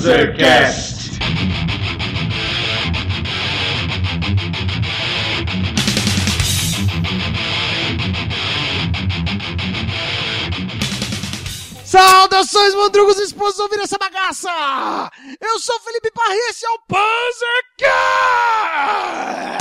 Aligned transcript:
Panzercast. 0.00 1.20
Saudações, 11.84 12.74
mandrugos 12.74 13.18
e 13.18 13.24
esposos, 13.24 13.60
ouvir 13.60 13.80
essa 13.80 13.98
bagaça! 13.98 14.48
Eu 15.38 15.58
sou 15.58 15.78
Felipe 15.80 16.10
Parri, 16.12 16.38
esse 16.48 16.64
é 16.64 16.70
o 16.70 16.78
Panzercast! 16.88 19.59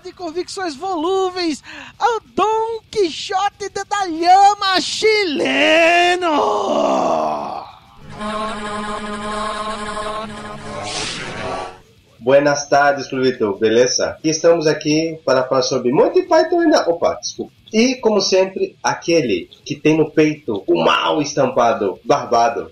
De 0.00 0.12
convicções 0.12 0.74
volúveis, 0.74 1.62
o 2.00 2.20
Dom 2.34 2.80
Quixote 2.90 3.68
da 3.68 4.04
lhama 4.06 4.80
chileno! 4.80 6.30
Buenas 12.18 12.68
tardes, 12.68 13.06
Clubito, 13.06 13.54
beleza? 13.56 14.16
Estamos 14.24 14.66
aqui 14.66 15.18
para 15.24 15.44
falar 15.44 15.62
sobre 15.62 15.92
Monty 15.92 16.22
Python 16.22 16.64
e. 16.64 16.74
Opa, 16.88 17.14
desculpa. 17.20 17.52
E, 17.72 17.96
como 17.96 18.20
sempre, 18.20 18.76
aquele 18.82 19.48
que 19.64 19.76
tem 19.76 19.96
no 19.96 20.10
peito 20.10 20.64
o 20.66 20.82
mal 20.82 21.20
estampado, 21.20 21.98
barbado. 22.04 22.70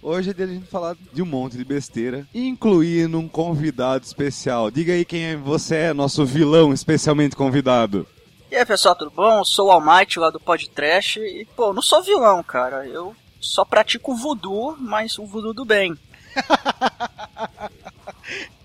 Hoje 0.00 0.30
é 0.30 0.32
dia 0.32 0.46
de 0.46 0.52
a 0.52 0.54
gente 0.54 0.68
falar 0.68 0.96
de 1.12 1.22
um 1.22 1.26
monte 1.26 1.56
de 1.56 1.64
besteira, 1.64 2.26
incluindo 2.32 3.18
um 3.18 3.28
convidado 3.28 4.04
especial. 4.04 4.70
Diga 4.70 4.92
aí 4.92 5.04
quem 5.04 5.24
é 5.24 5.36
você 5.36 5.74
é, 5.76 5.92
nosso 5.92 6.24
vilão 6.24 6.72
especialmente 6.72 7.34
convidado. 7.34 8.06
E 8.50 8.56
aí, 8.56 8.64
pessoal, 8.64 8.94
tudo 8.94 9.10
bom? 9.10 9.38
Eu 9.38 9.44
sou 9.44 9.68
o 9.68 9.70
Almighty 9.70 10.18
lá 10.18 10.30
do 10.30 10.40
Podcast 10.40 11.20
e, 11.20 11.46
pô, 11.56 11.72
não 11.72 11.82
sou 11.82 12.02
vilão, 12.02 12.42
cara. 12.42 12.86
Eu 12.86 13.14
só 13.40 13.64
pratico 13.64 14.14
voodoo, 14.14 14.76
mas 14.78 15.18
o 15.18 15.26
voodoo 15.26 15.52
do 15.52 15.64
bem. 15.64 15.96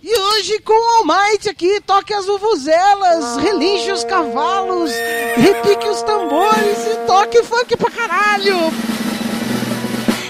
E 0.05 0.19
hoje 0.19 0.59
com 0.59 0.73
o 0.73 0.97
Almighty 0.97 1.47
aqui, 1.47 1.79
toque 1.79 2.13
as 2.13 2.25
vuvuzelas, 2.25 3.37
relinche 3.37 3.89
os 3.89 4.03
cavalos, 4.03 4.91
repique 5.37 5.87
os 5.87 6.01
tambores 6.01 6.85
e 6.87 7.07
toque 7.07 7.41
funk 7.41 7.77
pra 7.77 7.89
caralho! 7.89 8.92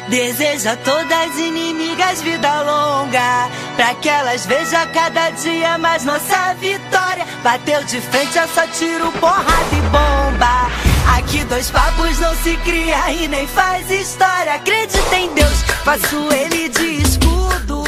Deseja 0.09 0.73
a 0.73 0.77
todas 0.77 1.37
inimigas 1.37 2.21
vida 2.21 2.61
longa, 2.61 3.49
pra 3.75 3.95
que 3.95 4.09
elas 4.09 4.45
vejam 4.45 4.85
cada 4.93 5.29
dia 5.31 5.77
mais 5.77 6.03
nossa 6.03 6.53
vitória. 6.55 7.25
Bateu 7.41 7.83
de 7.85 8.01
frente, 8.01 8.37
é 8.37 8.45
só 8.47 8.67
tiro, 8.67 9.11
porrada 9.13 9.75
e 9.75 9.81
bomba. 9.83 10.69
Aqui 11.17 11.43
dois 11.45 11.71
papos 11.71 12.19
não 12.19 12.35
se 12.35 12.55
cria 12.57 13.11
e 13.11 13.27
nem 13.27 13.47
faz 13.47 13.89
história. 13.89 14.55
Acredita 14.55 15.15
em 15.15 15.33
Deus, 15.33 15.61
faço 15.83 16.29
ele 16.33 16.69
de 16.69 17.01
escudo. 17.01 17.83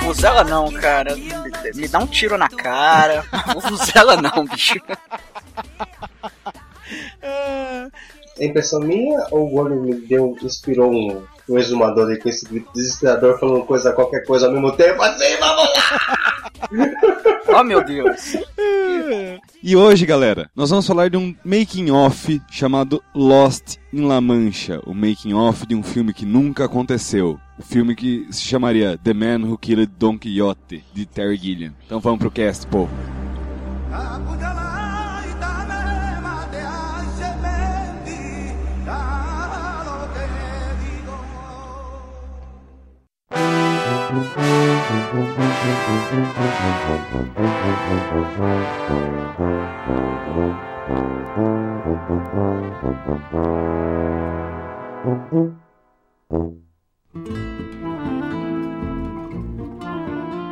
Vuvuzela 0.00 0.44
não, 0.44 0.72
cara. 0.72 1.14
Me, 1.16 1.32
me 1.74 1.88
dá 1.88 1.98
um 1.98 2.06
tiro 2.06 2.38
na 2.38 2.48
cara. 2.48 3.24
Vuvuzela 3.54 4.16
não, 4.16 4.44
bicho. 4.46 4.74
Ah, 8.38 8.44
É 8.44 8.46
impressão 8.46 8.80
minha 8.80 9.26
ou 9.30 9.46
o 9.46 9.50
Gordo 9.50 9.76
me 9.76 9.94
deu, 9.94 10.36
inspirou 10.42 10.92
um, 10.92 11.22
um 11.48 11.58
exumador 11.58 12.08
aí 12.08 12.18
com 12.18 12.28
esse 12.28 12.46
grito 12.46 12.70
desesperador 12.74 13.38
falando 13.38 13.64
coisa, 13.64 13.92
qualquer 13.92 14.24
coisa 14.24 14.46
ao 14.46 14.52
mesmo 14.52 14.72
tempo? 14.72 15.02
Assim, 15.02 15.36
vamos 15.38 15.62
lá! 15.64 16.48
Oh, 17.50 17.64
meu 17.64 17.82
Deus. 17.82 18.36
E 19.62 19.74
hoje, 19.74 20.04
galera, 20.04 20.50
nós 20.54 20.68
vamos 20.70 20.86
falar 20.86 21.08
de 21.08 21.16
um 21.16 21.34
making 21.42 21.90
off 21.90 22.40
chamado 22.50 23.02
Lost 23.14 23.76
in 23.92 24.06
La 24.06 24.20
Mancha, 24.20 24.80
o 24.84 24.92
making 24.92 25.32
off 25.32 25.66
de 25.66 25.74
um 25.74 25.82
filme 25.82 26.12
que 26.12 26.26
nunca 26.26 26.66
aconteceu. 26.66 27.38
O 27.58 27.62
filme 27.62 27.96
que 27.96 28.26
se 28.30 28.42
chamaria 28.42 28.98
The 29.02 29.14
Man 29.14 29.48
Who 29.48 29.56
Killed 29.56 29.90
Don 29.98 30.18
Quixote, 30.18 30.84
de 30.92 31.06
Terry 31.06 31.36
Gilliam. 31.36 31.72
Então 31.86 31.98
vamos 32.00 32.18
pro 32.18 32.30
cast, 32.30 32.66
povo. 32.66 32.90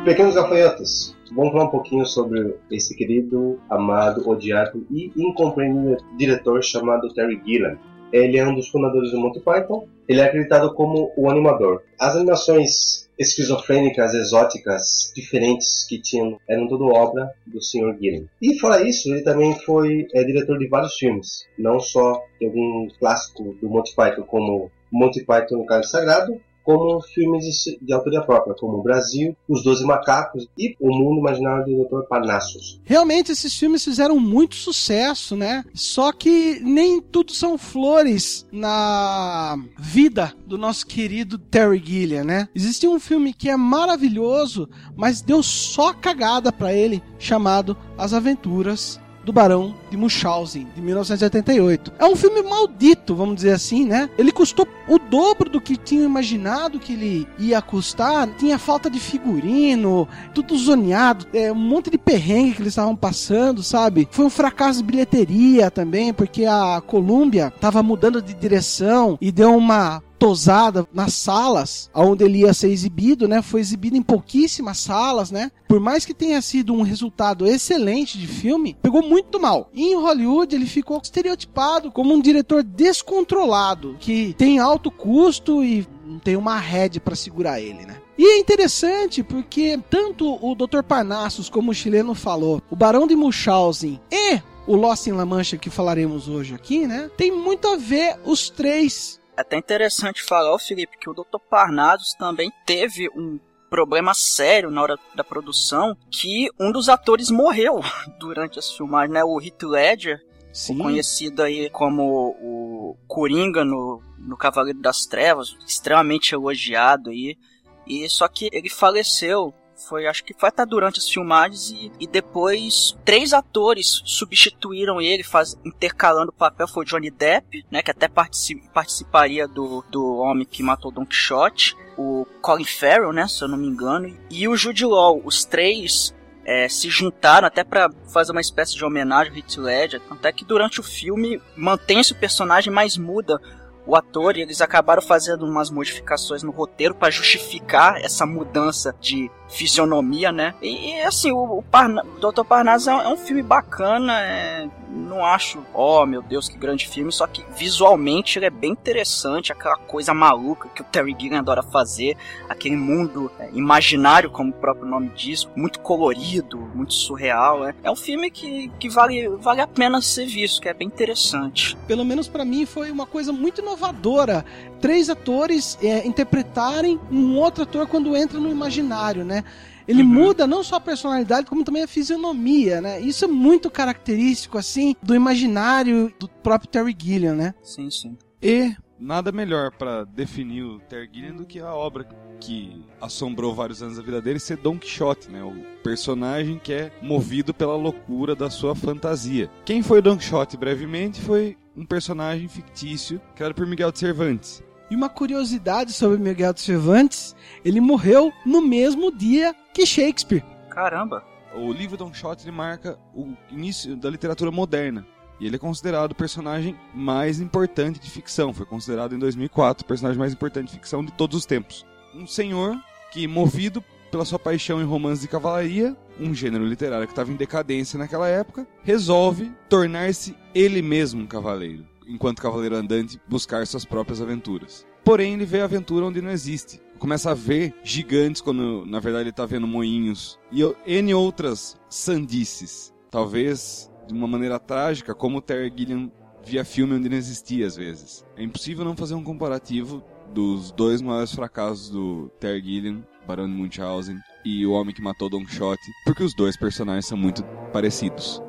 Pequenos 0.05 0.35
gafanhotos, 0.35 1.15
vamos 1.31 1.51
falar 1.51 1.65
um 1.65 1.69
pouquinho 1.69 2.05
sobre 2.05 2.55
esse 2.71 2.95
querido, 2.95 3.59
amado, 3.69 4.29
odiado 4.29 4.85
e 4.89 5.11
incompreendido 5.17 5.97
diretor 6.15 6.63
chamado 6.63 7.13
Terry 7.13 7.41
Gilliam. 7.45 7.77
Ele 8.11 8.37
é 8.37 8.47
um 8.47 8.55
dos 8.55 8.69
fundadores 8.69 9.11
do 9.11 9.19
Monty 9.19 9.39
Python. 9.39 9.87
Ele 10.07 10.21
é 10.21 10.25
acreditado 10.25 10.73
como 10.73 11.11
o 11.17 11.29
animador. 11.29 11.83
As 11.99 12.15
animações 12.15 13.07
esquizofrênicas, 13.17 14.13
exóticas, 14.13 15.11
diferentes 15.15 15.85
que 15.87 15.99
tinham 15.99 16.39
eram 16.47 16.67
tudo 16.67 16.85
obra 16.85 17.29
do 17.45 17.61
Sr. 17.61 17.97
Gilliam. 17.99 18.25
E 18.41 18.59
fora 18.59 18.87
isso, 18.87 19.09
ele 19.11 19.23
também 19.23 19.55
foi 19.55 20.07
é, 20.13 20.23
diretor 20.23 20.57
de 20.59 20.67
vários 20.67 20.95
filmes, 20.95 21.45
não 21.57 21.79
só 21.79 22.23
de 22.39 22.45
algum 22.45 22.87
clássico 22.99 23.55
do 23.59 23.69
Monty 23.69 23.95
Python, 23.95 24.23
como 24.23 24.71
Monty 24.91 25.25
Python 25.25 25.57
no 25.57 25.65
Cálice 25.65 25.91
Sagrado, 25.91 26.39
como 26.67 26.99
filmes 27.01 27.45
de, 27.81 27.93
autoria 27.93 28.21
própria, 28.21 28.53
como 28.53 28.79
o 28.79 28.83
Brasil, 28.83 29.33
Os 29.47 29.63
Doze 29.63 29.85
Macacos 29.85 30.49
e 30.57 30.75
O 30.81 30.89
Mundo 30.89 31.19
Imaginário 31.21 31.65
do 31.65 31.85
Dr. 31.85 32.05
Parnassus. 32.09 32.81
Realmente 32.83 33.31
esses 33.31 33.57
filmes 33.57 33.85
fizeram 33.85 34.19
muito 34.19 34.55
sucesso, 34.55 35.37
né? 35.37 35.63
Só 35.73 36.11
que 36.11 36.59
nem 36.59 36.99
tudo 36.99 37.31
são 37.31 37.57
flores 37.57 38.45
na 38.51 39.57
vida 39.79 40.33
do 40.45 40.57
nosso 40.57 40.85
querido 40.85 41.37
Terry 41.37 41.81
Gilliam, 41.81 42.25
né? 42.25 42.49
Existe 42.53 42.85
um 42.85 42.99
filme 42.99 43.33
que 43.33 43.49
é 43.49 43.55
maravilhoso, 43.55 44.67
mas 44.93 45.21
deu 45.21 45.41
só 45.41 45.93
cagada 45.93 46.51
pra 46.51 46.73
ele, 46.73 47.01
chamado 47.17 47.77
As 47.97 48.13
Aventuras 48.13 48.99
do 49.27 49.33
Barão 49.33 49.75
de 49.91 49.97
Munchausen, 49.97 50.65
de 50.73 50.81
1988. 50.81 51.91
É 51.99 52.05
um 52.05 52.15
filme 52.15 52.41
maldito, 52.41 53.13
vamos 53.13 53.35
dizer 53.35 53.51
assim, 53.51 53.85
né? 53.85 54.09
Ele 54.17 54.31
custou 54.31 54.65
o 54.87 54.97
dobro 54.97 55.49
do 55.49 55.59
que 55.59 55.75
tinham 55.75 56.05
imaginado 56.05 56.79
que 56.79 56.93
ele 56.93 57.27
ia 57.37 57.61
custar. 57.61 58.25
Tinha 58.37 58.57
falta 58.57 58.89
de 58.89 59.01
figurino, 59.01 60.07
tudo 60.33 60.57
zoneado, 60.57 61.27
é, 61.33 61.51
um 61.51 61.55
monte 61.55 61.89
de 61.89 61.97
perrengue 61.97 62.53
que 62.53 62.61
eles 62.61 62.71
estavam 62.71 62.95
passando, 62.95 63.61
sabe? 63.61 64.07
Foi 64.11 64.23
um 64.23 64.29
fracasso 64.29 64.79
de 64.79 64.85
bilheteria 64.85 65.69
também, 65.69 66.13
porque 66.13 66.45
a 66.45 66.81
Columbia 66.87 67.51
tava 67.59 67.83
mudando 67.83 68.21
de 68.21 68.33
direção 68.33 69.17
e 69.19 69.29
deu 69.29 69.53
uma 69.53 70.01
tosada 70.17 70.87
nas 70.93 71.13
salas 71.13 71.89
onde 71.93 72.23
ele 72.23 72.39
ia 72.39 72.53
ser 72.53 72.69
exibido, 72.69 73.27
né? 73.27 73.41
Foi 73.41 73.59
exibido 73.59 73.95
em 73.95 74.01
pouquíssimas 74.01 74.77
salas, 74.77 75.31
né? 75.31 75.51
Por 75.67 75.79
mais 75.79 76.05
que 76.05 76.13
tenha 76.13 76.41
sido 76.41 76.73
um 76.73 76.81
resultado 76.81 77.45
excelente 77.45 78.17
de 78.17 78.27
filme, 78.27 78.75
pegou 78.81 79.03
muito 79.03 79.39
mal. 79.39 79.69
E 79.73 79.91
em 79.91 79.95
Hollywood 79.95 80.55
ele 80.55 80.65
ficou 80.65 80.99
estereotipado 81.01 81.91
como 81.91 82.13
um 82.13 82.21
diretor 82.21 82.63
descontrolado, 82.63 83.97
que 83.99 84.33
tem 84.37 84.59
alto 84.59 84.89
custo 84.89 85.63
e 85.63 85.87
não 86.05 86.19
tem 86.19 86.35
uma 86.35 86.57
rede 86.57 86.99
para 86.99 87.15
segurar 87.15 87.59
ele, 87.59 87.85
né? 87.85 87.97
E 88.17 88.25
é 88.25 88.39
interessante 88.39 89.21
porque 89.21 89.79
tanto 89.89 90.39
o 90.43 90.55
Dr. 90.55 90.81
Parnassus, 90.81 91.49
como 91.49 91.71
o 91.71 91.73
chileno 91.73 92.15
falou, 92.15 92.61
o 92.71 92.75
Barão 92.75 93.05
de 93.05 93.15
Munchausen 93.15 93.99
e 94.11 94.41
o 94.65 94.75
Lost 94.75 95.07
in 95.07 95.11
La 95.11 95.25
Mancha 95.25 95.57
que 95.57 95.69
falaremos 95.69 96.27
hoje 96.27 96.55
aqui, 96.55 96.87
né? 96.87 97.09
Tem 97.15 97.31
muito 97.31 97.67
a 97.67 97.77
ver 97.77 98.17
os 98.25 98.49
três 98.49 99.19
até 99.37 99.57
interessante 99.57 100.23
falar, 100.23 100.53
ô 100.53 100.59
Felipe, 100.59 100.97
que 100.97 101.09
o 101.09 101.13
Dr. 101.13 101.39
Parnados 101.49 102.13
também 102.13 102.51
teve 102.65 103.07
um 103.09 103.39
problema 103.69 104.13
sério 104.13 104.71
na 104.71 104.81
hora 104.81 104.97
da 105.13 105.23
produção, 105.23 105.95
que 106.09 106.49
um 106.59 106.71
dos 106.71 106.89
atores 106.89 107.29
morreu 107.29 107.81
durante 108.19 108.57
as 108.57 108.71
filmagens, 108.71 109.13
né? 109.13 109.23
O 109.23 109.39
Heath 109.39 109.63
Ledger, 109.63 110.19
Sim. 110.51 110.77
conhecido 110.79 111.43
aí 111.43 111.69
como 111.69 112.35
o 112.41 112.97
Coringa 113.07 113.63
no, 113.63 114.01
no 114.17 114.35
Cavaleiro 114.35 114.79
das 114.79 115.05
Trevas, 115.05 115.55
extremamente 115.67 116.33
elogiado 116.33 117.11
aí. 117.11 117.37
E 117.85 118.09
só 118.09 118.27
que 118.27 118.49
ele 118.51 118.69
faleceu, 118.69 119.53
foi 119.77 120.07
acho 120.07 120.23
que 120.23 120.33
foi 120.33 120.49
até 120.49 120.65
durante 120.65 120.99
as 120.99 121.09
filmagens 121.09 121.69
e, 121.69 121.91
e 121.99 122.07
depois 122.07 122.97
três 123.05 123.33
atores 123.33 124.01
substituíram 124.05 124.99
ele, 124.99 125.23
faz, 125.23 125.55
intercalando 125.63 126.29
o 126.29 126.33
papel, 126.33 126.67
foi 126.67 126.85
Johnny 126.85 127.11
Depp, 127.11 127.65
né, 127.71 127.81
que 127.81 127.91
até 127.91 128.07
partici- 128.07 128.61
participaria 128.73 129.47
do, 129.47 129.83
do 129.89 130.17
Homem 130.17 130.45
que 130.45 130.63
Matou 130.63 130.91
Don 130.91 131.05
Quixote, 131.05 131.75
o 131.97 132.25
Colin 132.41 132.65
Farrell, 132.65 133.13
né, 133.13 133.27
se 133.27 133.43
eu 133.43 133.47
não 133.47 133.57
me 133.57 133.67
engano, 133.67 134.15
e 134.29 134.47
o 134.47 134.55
Jude 134.55 134.85
Law, 134.85 135.21
os 135.23 135.45
três 135.45 136.13
é, 136.47 136.69
se 136.69 136.89
juntaram 136.89 137.45
até 137.45 137.61
para 137.61 137.89
fazer 138.11 138.31
uma 138.31 138.39
espécie 138.39 138.73
de 138.73 138.85
homenagem 138.85 139.31
ao 139.33 139.37
Heath 139.37 139.57
Ledger, 139.57 140.01
até 140.09 140.31
que 140.31 140.45
durante 140.45 140.79
o 140.79 140.83
filme 140.83 141.41
mantém-se 141.57 142.13
o 142.13 142.15
personagem, 142.15 142.71
mas 142.71 142.97
muda 142.97 143.39
o 143.87 143.95
ator 143.95 144.37
e 144.37 144.41
eles 144.41 144.61
acabaram 144.61 145.01
fazendo 145.01 145.45
umas 145.45 145.71
modificações 145.71 146.43
no 146.43 146.51
roteiro 146.51 146.93
para 146.93 147.09
justificar 147.09 147.97
essa 148.03 148.25
mudança 148.25 148.93
de 148.99 149.31
fisionomia, 149.49 150.31
né? 150.31 150.53
E, 150.61 150.91
e 150.91 151.01
assim, 151.01 151.31
o, 151.31 151.59
o 151.59 151.63
Parna, 151.63 152.03
Dr. 152.19 152.43
Parnassus 152.43 152.87
é, 152.87 152.91
é, 152.91 153.07
um 153.07 153.17
filme 153.17 153.41
bacana, 153.41 154.19
é, 154.19 154.67
não 154.89 155.23
acho, 155.25 155.63
oh 155.73 156.05
meu 156.05 156.21
Deus, 156.21 156.49
que 156.49 156.57
grande 156.57 156.87
filme, 156.87 157.11
só 157.11 157.25
que 157.27 157.45
visualmente 157.55 158.37
ele 158.37 158.45
é 158.45 158.49
bem 158.49 158.71
interessante, 158.71 159.51
aquela 159.51 159.77
coisa 159.77 160.13
maluca 160.13 160.69
que 160.69 160.81
o 160.81 160.85
Terry 160.85 161.15
Gilliam 161.17 161.39
adora 161.39 161.63
fazer, 161.63 162.17
aquele 162.49 162.75
mundo 162.75 163.31
é, 163.39 163.49
imaginário, 163.53 164.29
como 164.29 164.51
o 164.51 164.53
próprio 164.53 164.87
nome 164.87 165.11
diz, 165.15 165.47
muito 165.55 165.79
colorido, 165.79 166.57
muito 166.73 166.93
surreal, 166.93 167.67
é, 167.67 167.75
é 167.83 167.91
um 167.91 167.95
filme 167.95 168.29
que, 168.29 168.69
que 168.79 168.89
vale, 168.89 169.29
vale 169.29 169.61
a 169.61 169.67
pena 169.67 170.01
ser 170.01 170.25
visto, 170.25 170.61
que 170.61 170.69
é 170.69 170.73
bem 170.73 170.87
interessante. 170.87 171.77
Pelo 171.87 172.03
menos 172.03 172.27
para 172.27 172.43
mim 172.43 172.65
foi 172.65 172.91
uma 172.91 173.05
coisa 173.05 173.31
muito 173.31 173.63
inovadora, 173.77 174.43
três 174.81 175.09
atores 175.09 175.77
é, 175.81 176.05
interpretarem 176.05 176.99
um 177.11 177.37
outro 177.37 177.63
ator 177.63 177.87
quando 177.87 178.15
entra 178.15 178.39
no 178.39 178.49
imaginário, 178.49 179.23
né? 179.23 179.43
Ele 179.87 180.01
uhum. 180.01 180.09
muda 180.09 180.45
não 180.45 180.63
só 180.63 180.75
a 180.75 180.81
personalidade, 180.81 181.47
como 181.47 181.63
também 181.63 181.83
a 181.83 181.87
fisionomia, 181.87 182.81
né? 182.81 182.99
Isso 182.99 183.23
é 183.23 183.27
muito 183.27 183.71
característico, 183.71 184.57
assim, 184.57 184.93
do 185.01 185.15
imaginário 185.15 186.13
do 186.19 186.27
próprio 186.27 186.69
Terry 186.69 186.95
Gilliam, 186.99 187.35
né? 187.35 187.53
Sim, 187.63 187.89
sim. 187.89 188.17
E 188.41 188.75
nada 188.99 189.31
melhor 189.31 189.71
para 189.71 190.03
definir 190.03 190.63
o 190.63 190.81
Gilliam 191.11 191.35
do 191.35 191.45
que 191.45 191.59
a 191.59 191.73
obra 191.73 192.07
que 192.39 192.85
assombrou 193.01 193.53
vários 193.53 193.81
anos 193.81 193.97
da 193.97 194.03
vida 194.03 194.21
dele 194.21 194.39
ser 194.39 194.57
Don 194.57 194.77
Quixote, 194.77 195.29
né? 195.29 195.43
O 195.43 195.53
personagem 195.83 196.59
que 196.59 196.73
é 196.73 196.91
movido 197.01 197.53
pela 197.53 197.75
loucura 197.75 198.35
da 198.35 198.49
sua 198.49 198.75
fantasia. 198.75 199.49
Quem 199.65 199.81
foi 199.81 200.01
Don 200.01 200.17
Quixote 200.17 200.57
brevemente 200.57 201.21
foi 201.21 201.57
um 201.75 201.85
personagem 201.85 202.47
fictício 202.47 203.21
criado 203.35 203.53
por 203.53 203.67
Miguel 203.67 203.91
de 203.91 203.99
Cervantes. 203.99 204.63
E 204.89 204.95
uma 204.95 205.09
curiosidade 205.09 205.91
sobre 205.91 206.17
Miguel 206.17 206.53
de 206.53 206.61
Cervantes, 206.61 207.35
ele 207.63 207.81
morreu 207.81 208.31
no 208.45 208.61
mesmo 208.61 209.11
dia 209.11 209.53
que 209.73 209.85
Shakespeare. 209.85 210.43
Caramba! 210.69 211.23
O 211.55 211.71
livro 211.73 211.97
Don 211.97 212.11
Quixote 212.11 212.49
marca 212.51 212.97
o 213.13 213.33
início 213.49 213.95
da 213.95 214.09
literatura 214.09 214.51
moderna. 214.51 215.05
E 215.39 215.45
ele 215.45 215.55
é 215.55 215.59
considerado 215.59 216.11
o 216.11 216.15
personagem 216.15 216.75
mais 216.93 217.39
importante 217.39 217.99
de 217.99 218.09
ficção. 218.09 218.53
Foi 218.53 218.65
considerado 218.65 219.13
em 219.13 219.19
2004 219.19 219.83
o 219.83 219.87
personagem 219.87 220.19
mais 220.19 220.33
importante 220.33 220.67
de 220.67 220.73
ficção 220.73 221.03
de 221.03 221.11
todos 221.11 221.37
os 221.37 221.45
tempos. 221.45 221.85
Um 222.15 222.25
senhor 222.25 222.75
que, 223.11 223.27
movido 223.27 223.83
pela 224.11 224.25
sua 224.25 224.39
paixão 224.39 224.81
em 224.81 224.85
romances 224.85 225.21
de 225.21 225.27
cavalaria, 225.27 225.95
um 226.19 226.33
gênero 226.33 226.65
literário 226.65 227.05
que 227.05 227.11
estava 227.11 227.31
em 227.31 227.35
decadência 227.35 227.99
naquela 227.99 228.27
época, 228.27 228.65
resolve 228.83 229.51
tornar-se 229.69 230.35
ele 230.55 230.81
mesmo 230.81 231.21
um 231.21 231.27
cavaleiro 231.27 231.85
enquanto 232.07 232.41
cavaleiro 232.41 232.75
andante, 232.75 233.19
buscar 233.27 233.67
suas 233.67 233.85
próprias 233.85 234.21
aventuras. 234.21 234.85
Porém, 235.03 235.33
ele 235.33 235.45
vê 235.45 235.61
a 235.61 235.65
aventura 235.65 236.05
onde 236.05 236.21
não 236.21 236.31
existe. 236.31 236.81
Começa 236.97 237.31
a 237.31 237.33
ver 237.33 237.75
gigantes 237.83 238.41
quando, 238.41 238.85
na 238.85 238.99
verdade, 238.99 239.23
ele 239.23 239.29
está 239.29 239.45
vendo 239.45 239.67
moinhos. 239.67 240.39
E 240.51 240.61
N 240.85 241.13
outras 241.13 241.77
sandices. 241.89 242.93
Talvez 243.11 243.89
de 244.07 244.13
uma 244.13 244.27
maneira 244.27 244.59
trágica, 244.59 245.13
como 245.13 245.37
o 245.37 245.41
Terry 245.41 245.71
Gilliam 245.75 246.11
via 246.43 246.63
filme 246.63 246.95
onde 246.95 247.09
não 247.09 247.17
existia 247.17 247.67
às 247.67 247.75
vezes. 247.75 248.25
É 248.35 248.43
impossível 248.43 248.85
não 248.85 248.95
fazer 248.95 249.15
um 249.15 249.23
comparativo 249.23 250.03
dos 250.33 250.71
dois 250.71 251.01
maiores 251.01 251.33
fracassos 251.33 251.89
do 251.89 252.29
Terry 252.39 252.61
Gilliam, 252.61 253.03
Barão 253.27 253.47
de 253.47 253.53
Munchausen, 253.53 254.17
e 254.45 254.65
O 254.65 254.71
Homem 254.71 254.95
que 254.95 255.01
Matou 255.01 255.29
Don 255.29 255.45
Quixote, 255.45 255.91
porque 256.05 256.23
os 256.23 256.33
dois 256.33 256.55
personagens 256.57 257.05
são 257.05 257.17
muito 257.17 257.43
parecidos. 257.73 258.41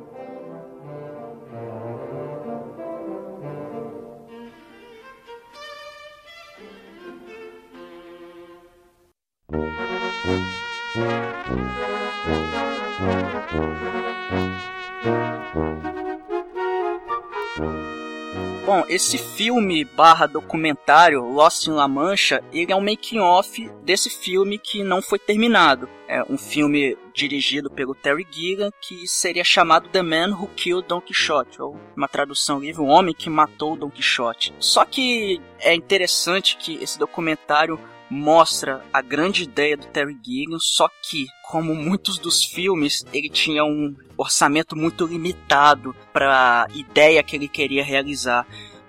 Bom, 18.69 18.85
esse 18.87 19.17
filme 19.17 19.83
barra 19.83 20.27
documentário 20.27 21.23
Lost 21.23 21.65
in 21.65 21.71
La 21.71 21.87
Mancha, 21.87 22.43
ele 22.53 22.71
é 22.71 22.75
um 22.75 22.79
making 22.79 23.17
off 23.17 23.67
desse 23.81 24.11
filme 24.11 24.59
que 24.59 24.83
não 24.83 25.01
foi 25.01 25.17
terminado. 25.17 25.89
É 26.07 26.21
um 26.29 26.37
filme 26.37 26.95
dirigido 27.11 27.71
pelo 27.71 27.95
Terry 27.95 28.27
Gilliam 28.29 28.69
que 28.79 29.07
seria 29.07 29.43
chamado 29.43 29.89
The 29.89 30.03
Man 30.03 30.35
Who 30.35 30.49
Killed 30.55 30.87
Don 30.87 31.01
Quixote, 31.01 31.59
ou 31.59 31.75
uma 31.97 32.07
tradução 32.07 32.59
livre, 32.59 32.83
o 32.83 32.85
homem 32.85 33.15
que 33.15 33.27
matou 33.27 33.75
Don 33.75 33.89
Quixote. 33.89 34.53
Só 34.59 34.85
que 34.85 35.41
é 35.59 35.73
interessante 35.73 36.55
que 36.55 36.75
esse 36.75 36.99
documentário 36.99 37.79
mostra 38.09 38.83
a 38.91 39.01
grande 39.01 39.43
ideia 39.43 39.77
do 39.77 39.85
Terry 39.87 40.17
Gilliam, 40.23 40.59
só 40.59 40.89
que, 41.01 41.27
como 41.43 41.75
muitos 41.75 42.17
dos 42.17 42.43
filmes, 42.43 43.05
ele 43.13 43.29
tinha 43.29 43.63
um 43.63 43.95
orçamento 44.17 44.75
muito 44.75 45.05
limitado 45.05 45.95
para 46.11 46.63
a 46.63 46.67
ideia 46.73 47.23
que 47.23 47.35
ele 47.35 47.47
queria 47.47 47.83
realizar. 47.83 48.47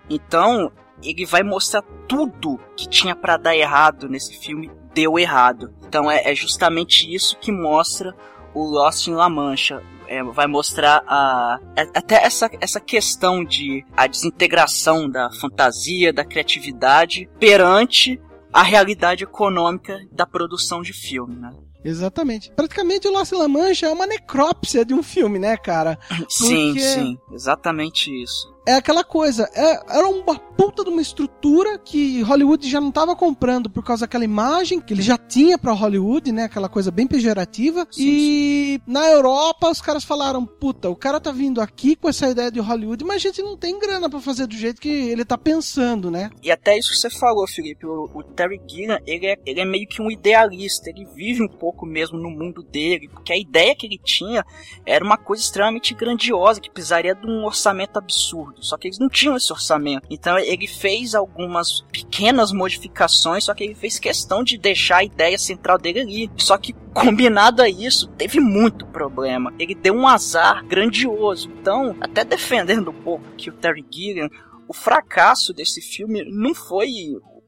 Então, 0.08 0.72
ele 1.02 1.25
vai 1.25 1.43
mostrar 1.43 1.82
tudo 2.08 2.58
que 2.76 2.88
tinha 2.88 3.14
para 3.14 3.37
dar 3.37 3.56
errado 3.56 4.08
nesse 4.08 4.38
filme 4.38 4.70
deu 4.94 5.19
errado. 5.19 5.72
Então 5.87 6.11
é, 6.11 6.31
é, 6.31 6.34
justamente 6.34 7.12
isso 7.12 7.37
que 7.38 7.52
mostra 7.52 8.14
o 8.55 8.64
Lost 8.64 9.06
in 9.06 9.14
La 9.14 9.28
Mancha. 9.28 9.82
É, 10.06 10.25
vai 10.25 10.49
mostrar 10.49 11.05
a, 11.06 11.61
é, 11.76 11.82
até 11.94 12.25
essa, 12.25 12.50
essa 12.61 12.81
questão 12.81 13.44
de 13.44 13.84
a 13.96 14.08
desintegração 14.08 15.08
da 15.08 15.31
fantasia, 15.40 16.12
da 16.12 16.25
criatividade 16.25 17.31
perante 17.38 18.20
a 18.52 18.62
realidade 18.62 19.25
econômica 19.25 20.00
da 20.12 20.26
produção 20.26 20.82
de 20.82 20.93
filme, 20.93 21.37
né? 21.37 21.55
Exatamente. 21.85 22.53
Praticamente 22.55 23.09
o 23.09 23.12
Lost 23.12 23.32
La 23.32 23.49
Mancha 23.49 23.87
é 23.87 23.91
uma 23.91 24.06
necrópsia 24.06 24.85
de 24.85 24.94
um 24.94 25.03
filme, 25.03 25.38
né, 25.38 25.56
cara? 25.56 25.99
Porque... 26.09 26.27
Sim, 26.29 26.79
sim, 26.79 27.19
exatamente 27.32 28.10
isso 28.22 28.51
é 28.67 28.75
aquela 28.75 29.03
coisa, 29.03 29.49
é, 29.55 29.99
era 29.99 30.08
uma 30.08 30.39
puta 30.39 30.84
de 30.84 30.91
uma 30.91 31.01
estrutura 31.01 31.79
que 31.79 32.22
Hollywood 32.22 32.69
já 32.69 32.81
não 32.81 32.93
tava 32.93 33.17
comprando 33.17 33.70
por 33.70 33.82
causa 33.82 34.03
daquela 34.03 34.25
imagem 34.25 34.81
que 34.81 34.93
ele 34.93 35.03
já 35.03 35.17
tinha 35.17 35.58
para 35.58 35.72
Hollywood, 35.72 36.31
né? 36.31 36.44
Aquela 36.44 36.69
coisa 36.69 36.91
bem 36.91 37.06
pejorativa. 37.06 37.87
Sim, 37.91 38.03
e 38.06 38.75
sim. 38.75 38.82
na 38.87 39.10
Europa 39.10 39.70
os 39.70 39.81
caras 39.81 40.05
falaram: 40.05 40.44
puta, 40.44 40.91
o 40.91 40.96
cara 40.96 41.20
tá 41.20 41.32
vindo 41.32 41.60
aqui 41.60 41.96
com 41.96 42.08
essa 42.08 42.29
ideia 42.29 42.51
de 42.51 42.60
Hollywood, 42.60 43.05
mas 43.05 43.17
a 43.17 43.29
gente 43.29 43.43
não 43.43 43.56
tem 43.56 43.79
grana 43.79 44.10
para 44.10 44.20
fazer 44.20 44.46
do 44.46 44.55
jeito 44.55 44.81
que 44.81 44.89
ele 44.89 45.25
tá 45.25 45.39
pensando, 45.39 46.10
né? 46.10 46.31
E 46.43 46.51
até 46.51 46.79
isso 46.79 46.91
que 46.91 46.99
você 46.99 47.10
falou, 47.10 47.46
Felipe, 47.49 47.87
o, 47.87 48.10
o 48.15 48.22
Terry 48.22 48.60
Gilliam, 48.69 48.99
ele 49.06 49.27
é, 49.27 49.39
ele 49.46 49.60
é 49.60 49.65
meio 49.65 49.89
que 49.89 50.03
um 50.03 50.10
idealista, 50.10 50.91
ele 50.91 51.06
vive 51.15 51.43
um 51.43 51.49
pouco 51.49 51.69
mesmo 51.86 52.19
no 52.19 52.31
mundo 52.31 52.62
dele, 52.62 53.08
porque 53.08 53.32
a 53.32 53.39
ideia 53.39 53.74
que 53.74 53.86
ele 53.86 53.98
tinha 53.98 54.44
era 54.84 55.05
uma 55.05 55.17
coisa 55.17 55.43
extremamente 55.43 55.94
grandiosa, 55.94 56.60
que 56.60 56.70
precisaria 56.70 57.15
de 57.15 57.27
um 57.27 57.44
orçamento 57.44 57.98
absurdo. 57.98 58.62
Só 58.65 58.77
que 58.77 58.89
eles 58.89 58.98
não 58.98 59.08
tinham 59.08 59.36
esse 59.36 59.53
orçamento. 59.53 60.06
Então 60.10 60.39
ele 60.39 60.67
fez 60.67 61.15
algumas 61.15 61.82
pequenas 61.93 62.53
modificações, 62.53 63.44
só 63.44 63.55
que 63.55 63.65
ele 63.65 63.74
fez 63.74 63.98
questão 63.98 64.43
de 64.43 64.58
deixar 64.58 64.98
a 64.98 65.05
ideia 65.05 65.39
central 65.39 65.79
dele 65.79 66.00
ali. 66.00 66.31
Só 66.36 66.56
que 66.58 66.74
combinado 66.93 67.62
a 67.62 67.69
isso, 67.69 68.08
teve 68.19 68.41
muito 68.41 68.86
problema. 68.86 69.53
Ele 69.58 69.74
deu 69.74 69.94
um 69.94 70.06
azar 70.06 70.65
grandioso. 70.67 71.50
Então, 71.60 71.96
até 72.00 72.24
defendendo 72.24 72.91
um 72.91 73.03
pouco 73.03 73.24
que 73.36 73.48
o 73.48 73.53
Terry 73.53 73.84
Gilliam, 73.91 74.29
o 74.69 74.72
fracasso 74.72 75.53
desse 75.53 75.81
filme 75.81 76.24
não 76.24 76.55
foi 76.55 76.89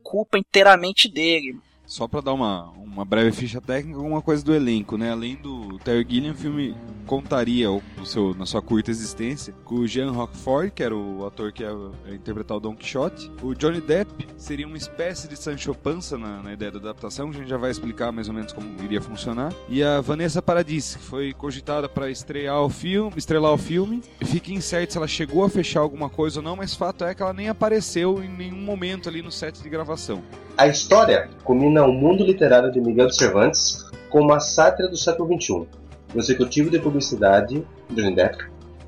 culpa 0.02 0.38
inteiramente 0.38 1.08
dele. 1.08 1.56
Só 1.92 2.08
para 2.08 2.22
dar 2.22 2.32
uma, 2.32 2.70
uma 2.70 3.04
breve 3.04 3.32
ficha 3.32 3.60
técnica, 3.60 3.98
alguma 3.98 4.22
coisa 4.22 4.42
do 4.42 4.54
elenco, 4.54 4.96
né? 4.96 5.12
Além 5.12 5.36
do 5.36 5.78
Terry 5.80 6.06
Gilliam, 6.08 6.34
filme 6.34 6.74
contaria 7.06 7.70
o 7.70 7.82
seu, 8.04 8.34
na 8.34 8.46
sua 8.46 8.62
curta 8.62 8.90
existência 8.90 9.54
com 9.64 9.76
o 9.76 9.86
Jean 9.86 10.10
Roquefort, 10.10 10.70
que 10.72 10.82
era 10.82 10.94
o 10.94 11.26
ator 11.26 11.52
que 11.52 11.62
ia, 11.62 11.72
interpretar 12.12 12.56
o 12.56 12.60
Don 12.60 12.74
Quixote. 12.74 13.30
O 13.42 13.54
Johnny 13.54 13.80
Depp 13.80 14.28
seria 14.36 14.66
uma 14.66 14.76
espécie 14.76 15.28
de 15.28 15.36
Sancho 15.36 15.74
Panza 15.74 16.18
na, 16.18 16.42
na, 16.42 16.52
ideia 16.52 16.70
da 16.70 16.78
adaptação, 16.78 17.30
a 17.30 17.32
gente 17.32 17.48
já 17.48 17.56
vai 17.56 17.70
explicar 17.70 18.12
mais 18.12 18.28
ou 18.28 18.34
menos 18.34 18.52
como 18.52 18.68
iria 18.82 19.00
funcionar. 19.00 19.52
E 19.68 19.82
a 19.82 20.00
Vanessa 20.00 20.42
Paradis, 20.42 20.96
que 20.96 21.02
foi 21.02 21.32
cogitada 21.32 21.88
para 21.88 22.10
estrear 22.10 22.60
o 22.62 22.68
filme, 22.68 23.12
estrelar 23.16 23.52
o 23.52 23.58
filme. 23.58 24.02
Fica 24.24 24.52
incerto 24.52 24.92
se 24.92 24.98
ela 24.98 25.08
chegou 25.08 25.44
a 25.44 25.48
fechar 25.48 25.80
alguma 25.80 26.08
coisa 26.08 26.40
ou 26.40 26.44
não, 26.44 26.56
mas 26.56 26.74
fato 26.74 27.04
é 27.04 27.14
que 27.14 27.22
ela 27.22 27.32
nem 27.32 27.48
apareceu 27.48 28.22
em 28.22 28.28
nenhum 28.28 28.60
momento 28.60 29.08
ali 29.08 29.22
no 29.22 29.30
set 29.30 29.62
de 29.62 29.68
gravação. 29.68 30.22
A 30.56 30.66
história 30.66 31.30
combina 31.44 31.84
o 31.84 31.92
mundo 31.92 32.24
literário 32.24 32.70
de 32.70 32.80
Miguel 32.80 33.10
Cervantes 33.10 33.84
com 34.10 34.20
uma 34.20 34.38
sátira 34.38 34.88
do 34.88 34.96
século 34.96 35.40
XXI. 35.40 35.81
O 36.14 36.18
executivo 36.18 36.70
de 36.70 36.78
publicidade, 36.78 37.64
Johnny 37.90 38.14
Depp, 38.14 38.44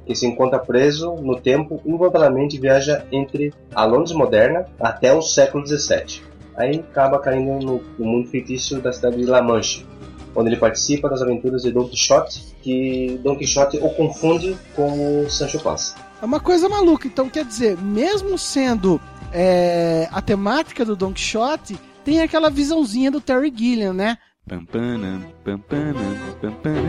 que 0.07 0.15
se 0.15 0.27
encontra 0.27 0.59
preso 0.59 1.15
no 1.15 1.41
tempo, 1.41 1.81
involuntariamente 1.85 2.59
viaja 2.59 3.07
entre 3.11 3.53
a 3.75 3.85
Londres 3.85 4.13
moderna 4.15 4.67
até 4.79 5.13
o 5.15 5.23
século 5.23 5.67
XVII. 5.67 6.23
Aí 6.57 6.77
acaba 6.77 7.19
caindo 7.19 7.65
no, 7.65 7.83
no 7.99 8.05
mundo 8.05 8.29
fictício 8.29 8.81
da 8.81 8.93
cidade 8.93 9.17
de 9.17 9.27
La 9.27 9.43
Manche. 9.43 9.85
onde 10.37 10.51
ele 10.51 10.57
participa 10.57 11.09
das 11.09 11.23
aventuras 11.23 11.63
de 11.63 11.71
Don 11.71 11.89
Quixote, 11.89 12.57
que 12.61 13.21
Don 13.23 13.37
Quixote 13.37 13.79
o 13.79 13.89
confunde 13.91 14.57
com 14.75 15.25
o 15.25 15.31
Sancho 15.31 15.61
Panza. 15.61 15.95
É 16.21 16.25
uma 16.25 16.41
coisa 16.41 16.69
maluca, 16.69 17.07
então 17.07 17.29
quer 17.29 17.45
dizer, 17.45 17.79
mesmo 17.79 18.37
sendo 18.37 19.01
é, 19.33 20.09
a 20.13 20.21
temática 20.21 20.85
do 20.85 20.97
Don 20.97 21.13
Quixote, 21.13 21.79
tem 22.05 22.21
aquela 22.21 22.51
visãozinha 22.51 23.11
do 23.11 23.21
Terry 23.21 23.53
Gilliam, 23.55 23.93
né? 23.93 24.19
Pampana, 24.47 25.27
pampana, 25.43 25.95
pampana. 26.39 26.81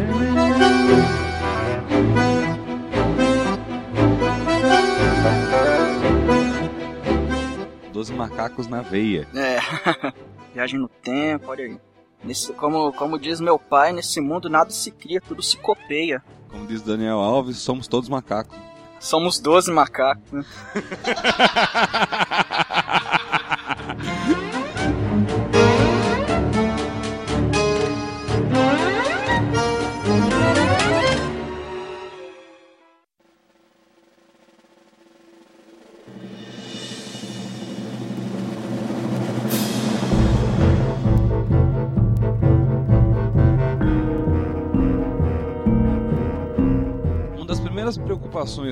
Doze 7.93 8.13
macacos 8.13 8.67
na 8.67 8.81
veia. 8.81 9.25
É. 9.33 9.57
Viagem 10.53 10.77
no 10.77 10.89
tempo, 10.89 11.50
olha 11.50 11.63
aí. 11.63 11.79
Nesse, 12.21 12.51
como, 12.51 12.91
como 12.91 13.17
diz 13.17 13.39
meu 13.39 13.57
pai, 13.57 13.93
nesse 13.93 14.19
mundo 14.19 14.50
nada 14.50 14.69
se 14.71 14.91
cria, 14.91 15.21
tudo 15.21 15.41
se 15.41 15.55
copeia. 15.55 16.21
Como 16.50 16.67
diz 16.67 16.81
Daniel 16.81 17.19
Alves, 17.19 17.55
somos 17.57 17.88
todos 17.88 18.09
macacos. 18.09 18.57
Somos 19.00 19.39
12 19.39 19.71
macacos. 19.71 20.45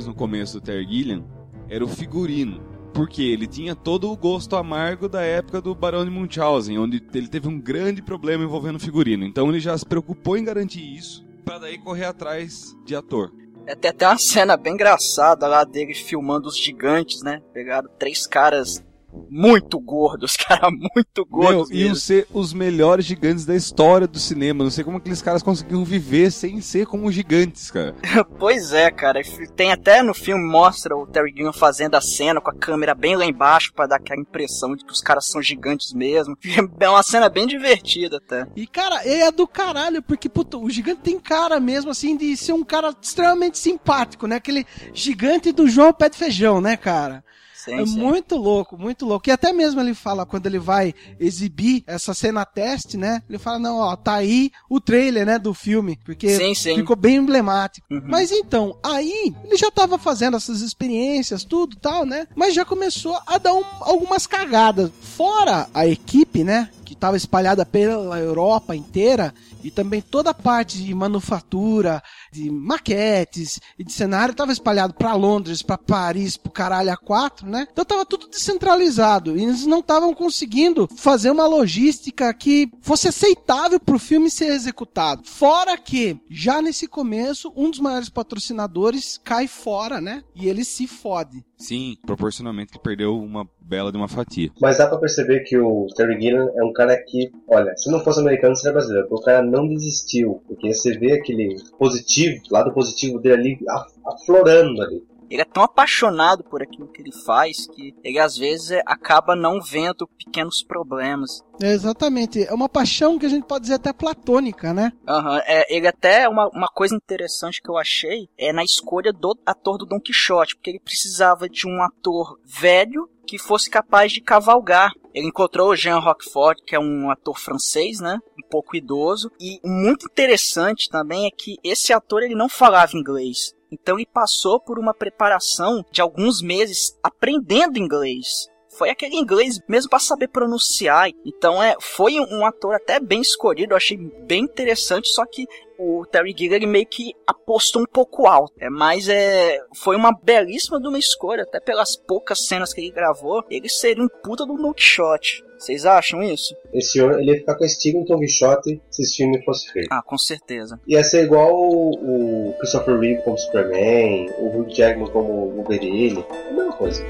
no 0.06 0.14
começo 0.14 0.60
do 0.60 0.66
Terry 0.66 0.86
Gilliam 0.88 1.26
era 1.68 1.84
o 1.84 1.88
figurino. 1.88 2.62
Porque 2.94 3.24
ele 3.24 3.48
tinha 3.48 3.76
todo 3.76 4.12
o 4.12 4.16
gosto 4.16 4.56
amargo 4.56 5.10
da 5.10 5.24
época 5.24 5.60
do 5.60 5.74
Barão 5.74 6.06
de 6.06 6.12
Munchausen, 6.12 6.78
onde 6.78 7.02
ele 7.14 7.28
teve 7.28 7.48
um 7.48 7.60
grande 7.60 8.02
problema 8.04 8.44
envolvendo 8.44 8.80
figurino. 8.80 9.26
Então 9.26 9.50
ele 9.50 9.60
já 9.60 9.76
se 9.76 9.86
preocupou 9.86 10.38
em 10.38 10.44
garantir 10.44 10.96
isso, 10.96 11.26
para 11.44 11.58
daí 11.58 11.80
correr 11.80 12.06
atrás 12.06 12.78
de 12.86 12.96
ator. 12.96 13.34
É, 13.66 13.74
tem 13.74 13.90
até 13.90 14.08
uma 14.08 14.18
cena 14.18 14.56
bem 14.56 14.74
engraçada 14.74 15.48
lá 15.48 15.64
dele 15.64 15.96
filmando 15.96 16.48
os 16.48 16.58
gigantes, 16.58 17.24
né? 17.24 17.42
Pegaram 17.52 17.90
três 17.98 18.28
caras 18.28 18.84
muito 19.30 19.80
gordos, 19.80 20.36
cara, 20.38 20.70
muito 20.70 21.26
gordos. 21.26 21.70
Meu, 21.70 21.78
iam 21.78 21.96
ser 21.96 22.28
os 22.34 22.54
melhores 22.54 23.06
gigantes 23.06 23.46
da 23.46 23.56
história 23.56 24.08
do 24.08 24.20
cinema. 24.20 24.64
Não 24.64 24.72
sei 24.72 24.84
como 24.84 24.98
aqueles 24.98 25.22
caras 25.22 25.44
conseguiam 25.44 25.84
viver 25.84 26.32
sem 26.32 26.62
ser 26.62 26.86
como 26.86 27.12
gigantes, 27.12 27.72
cara. 27.72 27.96
Pois 28.40 28.74
é, 28.74 28.92
cara. 28.92 29.22
Tem 29.56 29.72
até 29.72 30.02
no 30.02 30.14
filme 30.14 30.44
mostra 30.44 30.96
o 30.96 31.08
Terry 31.08 31.32
Gilliam 31.32 31.54
fazendo 31.54 31.96
a 31.96 32.02
cena 32.02 32.42
com 32.42 32.50
a 32.50 32.54
câmera 32.54 32.94
bem 32.94 33.16
lá 33.16 33.26
embaixo 33.26 33.72
pra 33.74 33.88
dar 33.88 33.98
aquela 33.98 34.20
impressão 34.20 34.76
de 34.76 34.84
que 34.84 34.92
os 34.92 35.02
caras 35.02 35.26
são 35.28 35.42
gigantes 35.42 35.94
mesmo. 35.94 36.38
É 36.80 36.90
uma 36.90 37.04
cena 37.04 37.30
bem 37.30 37.48
divertida 37.48 38.18
até. 38.18 38.46
E, 38.56 38.68
cara, 38.68 39.08
é 39.08 39.32
do 39.32 39.48
caralho, 39.48 40.02
porque, 40.02 40.28
puta, 40.28 40.58
o 40.58 40.70
gigante 40.70 41.02
tem 41.02 41.20
cara 41.20 41.60
mesmo, 41.60 41.92
assim, 41.92 42.18
de 42.18 42.36
ser 42.36 42.52
um 42.52 42.64
cara 42.64 42.94
extremamente 43.02 43.58
simpático, 43.58 44.28
né? 44.28 44.36
Aquele 44.36 44.66
gigante 44.94 45.52
do 45.52 45.68
João 45.68 45.94
Pé 45.94 46.10
de 46.10 46.18
Feijão, 46.18 46.60
né, 46.60 46.76
cara? 46.76 47.24
Sim, 47.64 47.80
é 47.80 47.86
sim. 47.86 47.98
muito 47.98 48.36
louco, 48.36 48.78
muito 48.78 49.06
louco. 49.06 49.30
E 49.30 49.32
até 49.32 49.54
mesmo 49.54 49.80
ele 49.80 49.94
fala, 49.94 50.26
quando 50.26 50.46
ele 50.48 50.60
vai 50.60 50.94
exibir 51.20 51.84
essa 51.88 52.14
cena 52.14 52.46
teste, 52.46 52.98
né? 52.98 53.22
Ele 53.30 53.38
fala, 53.38 53.60
não, 53.60 53.78
ó, 53.78 53.96
tá 53.96 54.16
aí 54.16 54.52
o 54.70 54.82
trailer, 54.82 55.26
né, 55.26 55.40
do 55.40 55.54
filme. 55.54 55.98
Porque 56.04 56.54
Sim, 56.56 56.76
ficou 56.76 56.96
bem 56.96 57.16
emblemático. 57.18 57.88
Uhum. 57.90 58.02
Mas 58.06 58.32
então, 58.32 58.78
aí, 58.84 59.34
ele 59.46 59.56
já 59.56 59.72
tava 59.72 59.98
fazendo 59.98 60.36
essas 60.36 60.62
experiências, 60.62 61.44
tudo 61.44 61.76
tal, 61.78 62.06
né? 62.06 62.28
Mas 62.36 62.54
já 62.54 62.66
começou 62.66 63.18
a 63.26 63.38
dar 63.38 63.54
um- 63.54 63.64
algumas 63.80 64.28
cagadas. 64.28 64.92
Fora 65.02 65.68
a 65.74 65.88
equipe, 65.88 66.44
né? 66.44 66.70
Que 66.84 66.96
tava 66.96 67.16
espalhada 67.18 67.66
pela 67.66 68.20
Europa 68.20 68.76
inteira. 68.76 69.34
E 69.64 69.72
também 69.72 70.02
toda 70.02 70.32
a 70.32 70.34
parte 70.34 70.84
de 70.84 70.94
manufatura, 70.94 72.04
de 72.32 72.50
maquetes 72.50 73.60
e 73.80 73.84
de 73.84 73.92
cenário 73.92 74.36
tava 74.36 74.52
espalhado 74.52 74.94
pra 74.94 75.16
Londres, 75.16 75.62
pra 75.62 75.78
Paris, 75.78 76.36
pro 76.36 76.52
caralho 76.52 76.92
a 76.92 76.98
quatro, 76.98 77.48
né? 77.48 77.68
Então 77.72 77.86
tava 77.86 78.06
tudo 78.06 78.28
descentralizado 78.28 79.38
e 79.38 79.44
eles 79.44 79.66
não 79.66 79.80
estavam 79.80 80.14
conseguindo 80.14 80.88
fazer 80.96 81.32
uma 81.32 81.48
logística 81.48 82.34
que 82.34 82.70
fosse 82.82 83.08
aceitável 83.08 83.80
pro 83.80 84.00
filme 84.00 84.30
ser 84.30 84.54
executado. 84.54 85.24
Fora 85.26 85.78
que, 85.78 86.20
já 86.30 86.62
nesse 86.62 86.88
começo, 86.88 87.52
um 87.56 87.70
dos 87.70 87.80
maiores 87.80 88.10
patrocinadores 88.10 89.20
cai 89.24 89.48
fora, 89.48 90.02
né? 90.02 90.24
E 90.36 90.48
ele 90.48 90.66
se 90.66 90.88
fode. 90.88 91.44
Sim, 91.58 91.96
proporcionalmente 92.06 92.74
ele 92.74 92.82
perdeu 92.84 93.18
uma 93.18 93.48
bela 93.62 93.92
de 93.92 93.98
uma 93.98 94.08
fatia. 94.08 94.50
Mas 94.60 94.78
dá 94.78 94.88
pra 94.88 94.98
perceber 94.98 95.42
que 95.42 95.58
o 95.58 95.88
Terry 95.96 96.20
Gilliam 96.20 96.50
é 96.56 96.64
um 96.64 96.74
cara 96.74 96.98
que, 96.98 97.32
olha, 97.48 97.76
se 97.78 97.90
não 97.92 98.00
fosse 98.02 98.20
americano 98.20 98.56
seria 98.56 98.74
brasileiro, 98.74 99.08
porque 99.08 99.22
o 99.22 99.26
cara 99.26 99.42
não 99.46 99.68
desistiu, 99.68 100.44
porque 100.48 100.74
você 100.74 100.98
vê 100.98 101.14
aquele 101.14 101.56
positivo, 101.78 102.42
lado 102.52 102.74
positivo 102.74 103.20
dele 103.20 103.34
ali 103.36 103.58
af- 103.70 103.94
aflorando 104.06 104.82
ali. 104.82 105.04
Ele 105.30 105.42
é 105.42 105.46
tão 105.46 105.64
apaixonado 105.64 106.44
por 106.44 106.62
aquilo 106.62 106.88
que 106.88 107.02
ele 107.02 107.12
faz 107.26 107.68
que 107.68 107.96
ele 108.04 108.20
às 108.20 108.38
vezes 108.38 108.72
é- 108.72 108.84
acaba 108.86 109.36
não 109.36 109.62
vendo 109.62 110.08
pequenos 110.08 110.64
problemas. 110.64 111.42
É, 111.62 111.72
exatamente. 111.72 112.44
É 112.44 112.54
uma 112.54 112.70
paixão 112.70 113.18
que 113.18 113.26
a 113.26 113.30
gente 113.30 113.46
pode 113.46 113.64
dizer 113.64 113.76
até 113.76 113.94
platônica, 113.94 114.74
né? 114.74 114.92
Aham, 115.08 115.42
é, 115.46 115.76
ele 115.76 115.88
até, 115.88 116.28
uma, 116.28 116.48
uma 116.50 116.68
coisa 116.68 116.96
interessante 116.96 117.62
que 117.62 117.70
eu 117.70 117.78
achei 117.78 118.28
é 118.38 118.52
na 118.52 118.64
escolha 118.64 119.14
do 119.14 119.38
ator 119.46 119.78
do 119.78 119.86
Don 119.86 120.00
Quixote, 120.00 120.56
porque 120.56 120.72
ele 120.72 120.80
precisava 120.80 121.48
de 121.48 121.68
um 121.68 121.82
ator 121.82 122.40
velho 122.44 123.10
que 123.34 123.40
fosse 123.40 123.68
capaz 123.68 124.12
de 124.12 124.22
cavalgar. 124.22 124.92
Ele 125.12 125.26
encontrou 125.26 125.76
Jean 125.76 125.98
Roquefort, 125.98 126.60
que 126.68 126.76
é 126.76 126.80
um 126.80 127.10
ator 127.10 127.40
francês, 127.40 128.00
né? 128.00 128.20
Um 128.38 128.48
pouco 128.48 128.76
idoso. 128.76 129.32
E 129.40 129.60
muito 129.64 130.06
interessante 130.06 130.88
também 130.88 131.26
é 131.26 131.32
que 131.36 131.58
esse 131.64 131.92
ator 131.92 132.22
ele 132.22 132.36
não 132.36 132.48
falava 132.48 132.96
inglês. 132.96 133.56
Então 133.72 133.98
ele 133.98 134.06
passou 134.06 134.60
por 134.60 134.78
uma 134.78 134.94
preparação 134.94 135.84
de 135.92 136.00
alguns 136.00 136.44
meses 136.44 136.96
aprendendo 137.02 137.80
inglês. 137.80 138.48
Foi 138.78 138.92
aquele 138.92 139.16
inglês 139.16 139.60
mesmo 139.68 139.90
para 139.90 139.98
saber 139.98 140.28
pronunciar. 140.28 141.10
Então 141.26 141.62
é, 141.62 141.76
foi 141.82 142.20
um 142.20 142.46
ator 142.46 142.76
até 142.76 143.00
bem 143.00 143.22
escolhido, 143.22 143.74
eu 143.74 143.78
achei 143.78 143.98
bem 143.98 144.44
interessante, 144.44 145.10
só 145.10 145.26
que 145.26 145.48
o 145.84 146.06
Terry 146.06 146.34
Gilliam 146.38 146.56
ele 146.56 146.68
meio 146.68 146.86
que 146.86 147.14
apostou 147.28 147.82
um 147.82 147.86
pouco 147.86 148.28
alto. 148.28 148.54
É, 148.60 148.70
mas 148.70 149.10
é, 149.10 149.60
foi 149.76 149.96
uma 149.96 150.12
belíssima 150.12 150.80
de 150.80 150.88
uma 150.88 151.00
escolha, 151.00 151.44
até 151.44 151.60
pelas 151.60 151.96
poucas 151.96 152.46
cenas 152.46 152.74
que 152.74 152.82
ele 152.82 152.92
gravou, 152.92 153.44
ele 153.50 153.70
seria 153.70 154.04
um 154.04 154.08
puta 154.08 154.46
do 154.46 154.56
Don 154.56 154.74
Quixote. 154.74 155.44
Vocês 155.58 155.86
acham 155.86 156.22
isso? 156.22 156.54
Esse 156.74 156.94
senhor, 156.94 157.20
ele 157.20 157.32
ia 157.32 157.38
ficar 157.38 157.56
com 157.56 157.64
esse 157.64 158.06
Tom 158.06 158.20
Quixote 158.20 158.82
se 158.90 159.02
esse 159.02 159.16
filme 159.16 159.42
fosse 159.46 159.72
feito. 159.72 159.88
Ah, 159.92 160.02
com 160.02 160.18
certeza. 160.18 160.80
Ia 160.88 161.04
ser 161.04 161.24
igual 161.24 161.54
o, 161.54 162.50
o 162.50 162.54
Christopher 162.60 163.00
Reeve 163.00 163.22
como 163.22 163.38
Superman, 163.38 164.30
o 164.40 164.60
Hugh 164.60 164.70
Jackman 164.70 165.10
como 165.10 165.52
Wolverine, 165.52 166.26
a 166.30 166.54
mesma 166.54 166.74
coisa. 166.74 167.02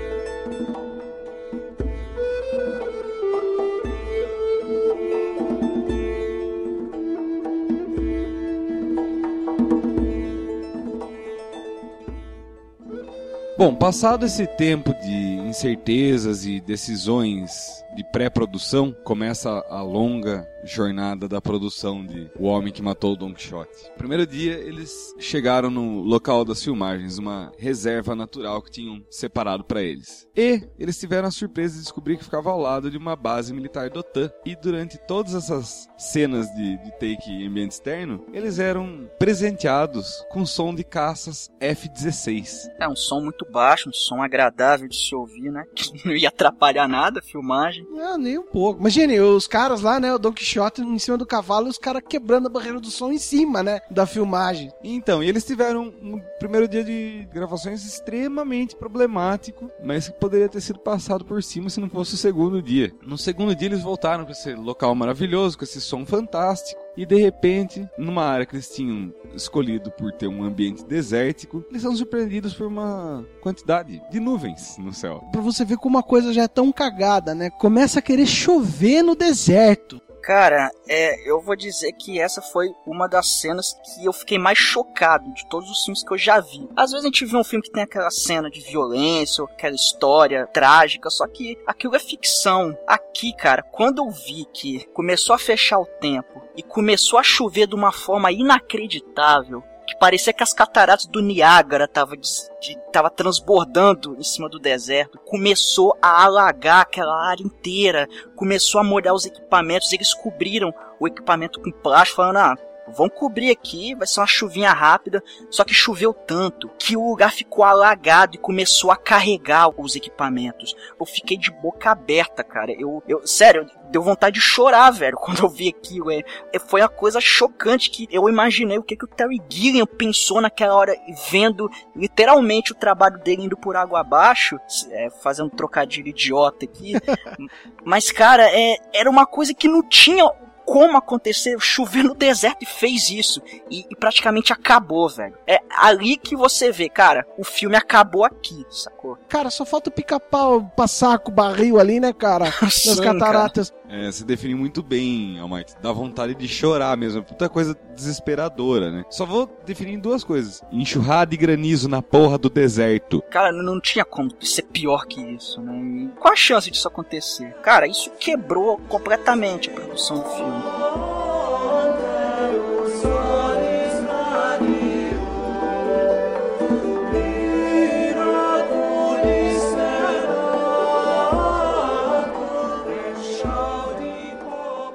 Bom, 13.55 13.75
passado 13.75 14.25
esse 14.25 14.48
tempo 14.48 14.93
de 14.95 15.13
incertezas 15.48 16.43
e 16.45 16.60
decisões 16.60 17.83
de 17.96 18.04
pré-produção, 18.04 18.92
começa 19.04 19.50
a 19.70 19.82
longa 19.82 20.48
jornada 20.64 21.28
da 21.28 21.42
produção 21.42 22.06
de 22.06 22.30
O 22.40 22.46
Homem 22.46 22.72
que 22.72 22.82
Matou 22.82 23.14
o 23.14 23.16
Don 23.16 23.34
Quixote. 23.34 23.92
Primeiro 23.98 24.26
dia, 24.26 24.54
eles 24.54 25.14
chegaram 25.20 25.70
no 25.70 26.02
local 26.02 26.46
das 26.46 26.64
filmagens, 26.64 27.18
uma 27.18 27.52
reserva 27.58 28.16
natural 28.16 28.62
que 28.62 28.72
tinham 28.72 29.04
separado 29.10 29.64
para 29.64 29.82
eles. 29.82 30.28
E 30.36 30.64
eles 30.80 30.98
tiveram 30.98 31.28
a 31.28 31.32
surpresa 31.32 31.76
de 31.76 31.82
descobrir 31.82 32.18
que 32.18 32.24
ficava 32.24 32.50
ao 32.50 32.60
lado 32.60 32.90
de 32.90 32.98
uma 32.98 33.16
base 33.16 33.54
militar 33.54 33.90
da 33.90 34.00
OTAN. 34.00 34.32
E 34.46 34.56
durante 34.56 34.98
todas 34.98 35.36
essas 35.36 35.88
cenas 35.98 36.48
de, 36.56 36.78
de 36.78 36.92
take 36.92 37.30
em 37.30 37.48
ambiente 37.48 37.72
externo, 37.72 38.26
eles 38.34 38.60
eram 38.60 39.10
presenteados 39.20 40.24
com 40.32 40.46
som 40.46 40.74
de 40.74 40.84
caças 40.84 41.52
F-16. 41.60 42.70
É 42.80 42.88
um 42.88 42.96
som 42.96 43.22
muito 43.22 43.46
baixo, 43.50 43.90
um 43.90 43.94
som 43.94 44.22
agradável 44.22 44.88
de 44.88 44.96
se 44.96 45.14
ouvir, 45.14 45.52
né? 45.52 45.64
Que 45.76 46.08
não 46.08 46.16
ia 46.16 46.30
atrapalhar 46.30 46.88
nada 46.88 47.20
a 47.20 47.24
filmagem. 47.24 47.83
Ah, 48.00 48.18
nem 48.18 48.38
um 48.38 48.44
pouco. 48.44 48.80
Imagine, 48.80 49.20
os 49.20 49.48
caras 49.48 49.82
lá, 49.82 50.00
né? 50.00 50.13
O 50.13 50.20
Don 50.20 50.32
Quixote 50.32 50.82
em 50.82 51.00
cima 51.00 51.18
do 51.18 51.25
cavalo 51.25 51.68
e 51.68 51.70
os 51.70 51.78
caras 51.78 52.02
quebrando 52.08 52.48
a 52.48 52.50
barreira 52.50 52.80
do 52.80 52.90
som 52.90 53.12
em 53.12 53.18
cima, 53.18 53.63
né? 53.63 53.82
Da 53.90 54.06
filmagem. 54.06 54.72
Então, 54.84 55.24
e 55.24 55.30
eles 55.30 55.46
tiveram 55.46 55.94
um 56.02 56.22
primeiro 56.40 56.68
dia 56.68 56.84
de 56.84 57.28
gravações 57.34 57.86
extremamente 57.86 58.75
problemático, 58.75 59.70
mas 59.84 60.08
que 60.08 60.20
poderia 60.20 60.50
ter 60.50 60.62
sido 60.62 60.80
passado 60.80 61.25
por 61.25 61.42
cima 61.42 61.70
se 61.70 61.80
não 61.80 61.90
fosse 61.90 62.16
o 62.16 62.18
segundo 62.18 62.62
dia. 62.62 62.94
No 63.02 63.18
segundo 63.18 63.56
dia 63.56 63.68
eles 63.68 63.82
voltaram 63.82 64.24
para 64.24 64.34
esse 64.34 64.54
local 64.54 64.94
maravilhoso, 64.96 65.58
com 65.58 65.63
esse 65.63 65.80
som 65.80 66.06
fantástico. 66.06 66.83
E 66.96 67.06
de 67.06 67.16
repente, 67.16 67.88
numa 67.98 68.24
área 68.24 68.46
que 68.46 68.56
eles 68.56 68.70
tinham 68.70 69.14
escolhido 69.36 69.92
por 69.92 70.12
ter 70.12 70.28
um 70.28 70.44
ambiente 70.44 70.84
desértico, 70.86 71.64
eles 71.70 71.82
são 71.82 71.96
surpreendidos 71.96 72.54
por 72.54 72.68
uma 72.68 73.26
quantidade 73.42 74.02
de 74.12 74.20
nuvens 74.20 74.78
no 74.78 74.94
céu. 74.94 75.24
Pra 75.32 75.42
você 75.42 75.66
ver 75.66 75.78
como 75.78 75.98
a 75.98 76.04
coisa 76.04 76.34
já 76.34 76.44
é 76.44 76.48
tão 76.48 76.72
cagada, 76.72 77.34
né? 77.34 77.50
Começa 77.50 78.00
a 78.00 78.02
querer 78.02 78.26
chover 78.26 79.02
no 79.02 79.16
deserto. 79.16 80.02
Cara, 80.24 80.72
é, 80.88 81.30
eu 81.30 81.42
vou 81.42 81.53
dizer 81.53 81.92
que 81.92 82.18
essa 82.18 82.42
foi 82.42 82.74
uma 82.88 83.10
das 83.10 83.42
cenas 83.42 83.74
que 83.84 84.06
eu 84.06 84.13
fiquei 84.13 84.39
mais 84.39 84.58
chocado 84.58 85.30
de 85.34 85.46
todos 85.50 85.70
os 85.70 85.84
filmes 85.84 86.01
que 86.01 86.13
eu 86.13 86.18
já 86.18 86.39
vi. 86.39 86.65
Às 86.77 86.92
vezes 86.92 87.03
a 87.03 87.08
gente 87.10 87.25
vê 87.25 87.36
um 87.36 87.44
filme 87.44 87.62
que 87.62 87.72
tem 87.72 87.84
aquela 87.84 88.10
cena 88.10 88.50
de 88.50 88.62
violência, 88.62 89.44
ou 89.44 89.50
aquela 89.50 89.75
história 89.75 90.48
trágica, 90.48 91.10
só 91.10 91.27
que 91.27 91.60
aquilo 91.68 91.98
é 91.98 92.00
ficção. 92.00 92.74
Aqui, 92.88 93.36
cara, 93.36 93.63
quando 93.63 93.98
eu 93.98 94.10
vi 94.10 94.46
que 94.53 94.86
começou 94.94 95.36
a 95.36 95.39
fechar 95.39 95.77
o 95.77 95.86
tempo 95.86 96.42
e 96.56 96.63
começou 96.63 97.20
a 97.20 97.24
chover 97.24 97.68
de 97.68 97.75
uma 97.75 97.92
forma 97.92 98.32
inacreditável, 98.32 99.62
que 99.86 99.98
parecia 99.98 100.34
que 100.34 100.44
as 100.44 100.54
cataratas 100.54 101.06
do 101.06 101.22
Niágara 101.22 101.90
de, 101.90 102.78
tava 102.92 103.10
transbordando 103.10 104.16
em 104.18 104.24
cima 104.24 104.50
do 104.50 104.60
deserto. 104.60 105.20
Começou 105.20 105.98
a 106.02 106.24
alagar 106.24 106.82
aquela 106.82 107.16
área 107.28 107.44
inteira, 107.44 108.08
começou 108.36 108.80
a 108.80 108.84
molhar 108.84 109.13
os 109.13 109.25
equipamentos, 109.25 109.92
eles 109.92 110.13
cobriram 110.13 110.74
o 111.00 111.08
equipamento 111.08 111.60
com 111.62 111.72
plástico, 111.72 112.18
falando, 112.18 112.38
ah, 112.38 112.56
vão 112.88 113.10
cobrir 113.10 113.52
aqui, 113.52 113.96
vai 113.96 114.08
ser 114.08 114.20
uma 114.20 114.28
chuvinha 114.28 114.72
rápida. 114.72 115.24
Só 115.50 115.63
que 115.63 115.74
choveu 115.74 116.13
tanto 116.13 116.70
que 116.78 116.98
o 116.98 117.10
lugar 117.10 117.32
ficou 117.32 117.63
alagado 117.63 118.36
e 118.36 118.40
começou 118.40 118.92
a 118.92 118.98
carregar 118.98 119.70
os 119.78 119.96
equipamentos. 119.96 120.75
Eu 121.00 121.06
fiquei 121.06 121.38
de 121.38 121.52
boca 121.52 121.92
aberta, 121.92 122.44
cara. 122.44 122.72
Eu, 122.72 123.04
eu 123.08 123.25
sério, 123.25 123.70
deu 123.90 124.02
vontade 124.02 124.36
de 124.36 124.42
chorar, 124.42 124.92
velho, 124.92 125.18
quando 125.22 125.44
eu 125.44 125.50
vi 125.50 125.70
aquilo. 125.70 126.12
É, 126.12 126.22
é, 126.52 126.60
foi 126.60 126.82
uma 126.82 126.90
coisa 126.90 127.22
chocante 127.22 127.90
que 127.90 128.08
eu 128.12 128.28
imaginei 128.28 128.78
o 128.78 128.84
que, 128.84 128.96
que 128.96 129.06
o 129.06 129.08
Terry 129.08 129.42
Gilliam 129.50 129.86
pensou 129.86 130.42
naquela 130.42 130.75
hora, 130.75 130.96
vendo 131.30 131.70
literalmente 131.96 132.72
o 132.72 132.75
trabalho 132.75 133.20
dele 133.20 133.44
indo 133.44 133.58
por 133.58 133.75
água 133.75 134.02
abaixo, 134.02 134.58
é, 134.92 135.10
fazendo 135.10 135.48
um 135.48 135.56
trocadilho 135.56 136.08
idiota 136.08 136.66
aqui. 136.66 136.94
Mas, 137.86 138.12
cara, 138.12 138.50
é, 138.50 138.78
era 138.94 139.10
uma 139.10 139.25
coisa 139.25 139.54
que 139.54 139.68
não 139.68 139.84
tinha 139.88 140.30
como 140.65 140.98
acontecer, 140.98 141.60
chover 141.60 142.03
no 142.03 142.15
deserto 142.15 142.63
e 142.63 142.65
fez 142.65 143.10
isso. 143.10 143.41
E, 143.70 143.86
e, 143.89 143.96
praticamente 143.96 144.53
acabou, 144.53 145.10
velho. 145.10 145.38
É 145.48 145.60
ali 145.77 146.17
que 146.17 146.36
você 146.36 146.72
vê, 146.72 146.89
cara, 146.89 147.25
o 147.38 147.43
filme 147.43 147.75
acabou 147.75 148.24
aqui, 148.24 148.65
sacou? 148.70 149.17
Cara, 149.27 149.50
só 149.50 149.65
falta 149.65 149.89
o 149.89 149.93
pica-pau 149.93 150.72
passar 150.75 151.20
com 151.20 151.32
o 151.32 151.36
barril 151.36 151.79
ali, 151.79 152.00
né, 152.00 152.13
cara? 152.13 152.46
Nas 152.62 153.00
cataratas. 153.00 153.70
Cara. 153.70 153.83
É, 153.94 154.12
se 154.12 154.26
definiu 154.26 154.58
muito 154.58 154.82
bem, 154.82 155.38
Almighty. 155.40 155.76
Dá 155.80 155.92
vontade 155.92 156.34
de 156.34 156.48
chorar 156.48 156.98
mesmo. 156.98 157.22
Puta 157.22 157.48
coisa 157.48 157.78
desesperadora, 157.96 158.90
né? 158.90 159.06
Só 159.08 159.24
vou 159.24 159.48
definir 159.64 159.98
duas 160.00 160.24
coisas: 160.24 160.64
enxurrada 160.72 161.36
e 161.36 161.38
granizo 161.38 161.88
na 161.88 162.02
porra 162.02 162.40
do 162.40 162.50
deserto. 162.50 163.22
Cara, 163.30 163.52
não 163.52 163.80
tinha 163.80 164.04
como 164.04 164.32
ser 164.42 164.64
pior 164.64 165.06
que 165.06 165.22
isso, 165.22 165.62
né? 165.62 165.76
E 165.76 166.08
qual 166.20 166.34
a 166.34 166.36
chance 166.36 166.72
disso 166.72 166.88
acontecer? 166.88 167.54
Cara, 167.62 167.86
isso 167.86 168.10
quebrou 168.20 168.80
completamente 168.90 169.70
a 169.70 169.74
produção 169.74 170.18
do 170.18 170.30
filme. 170.30 170.64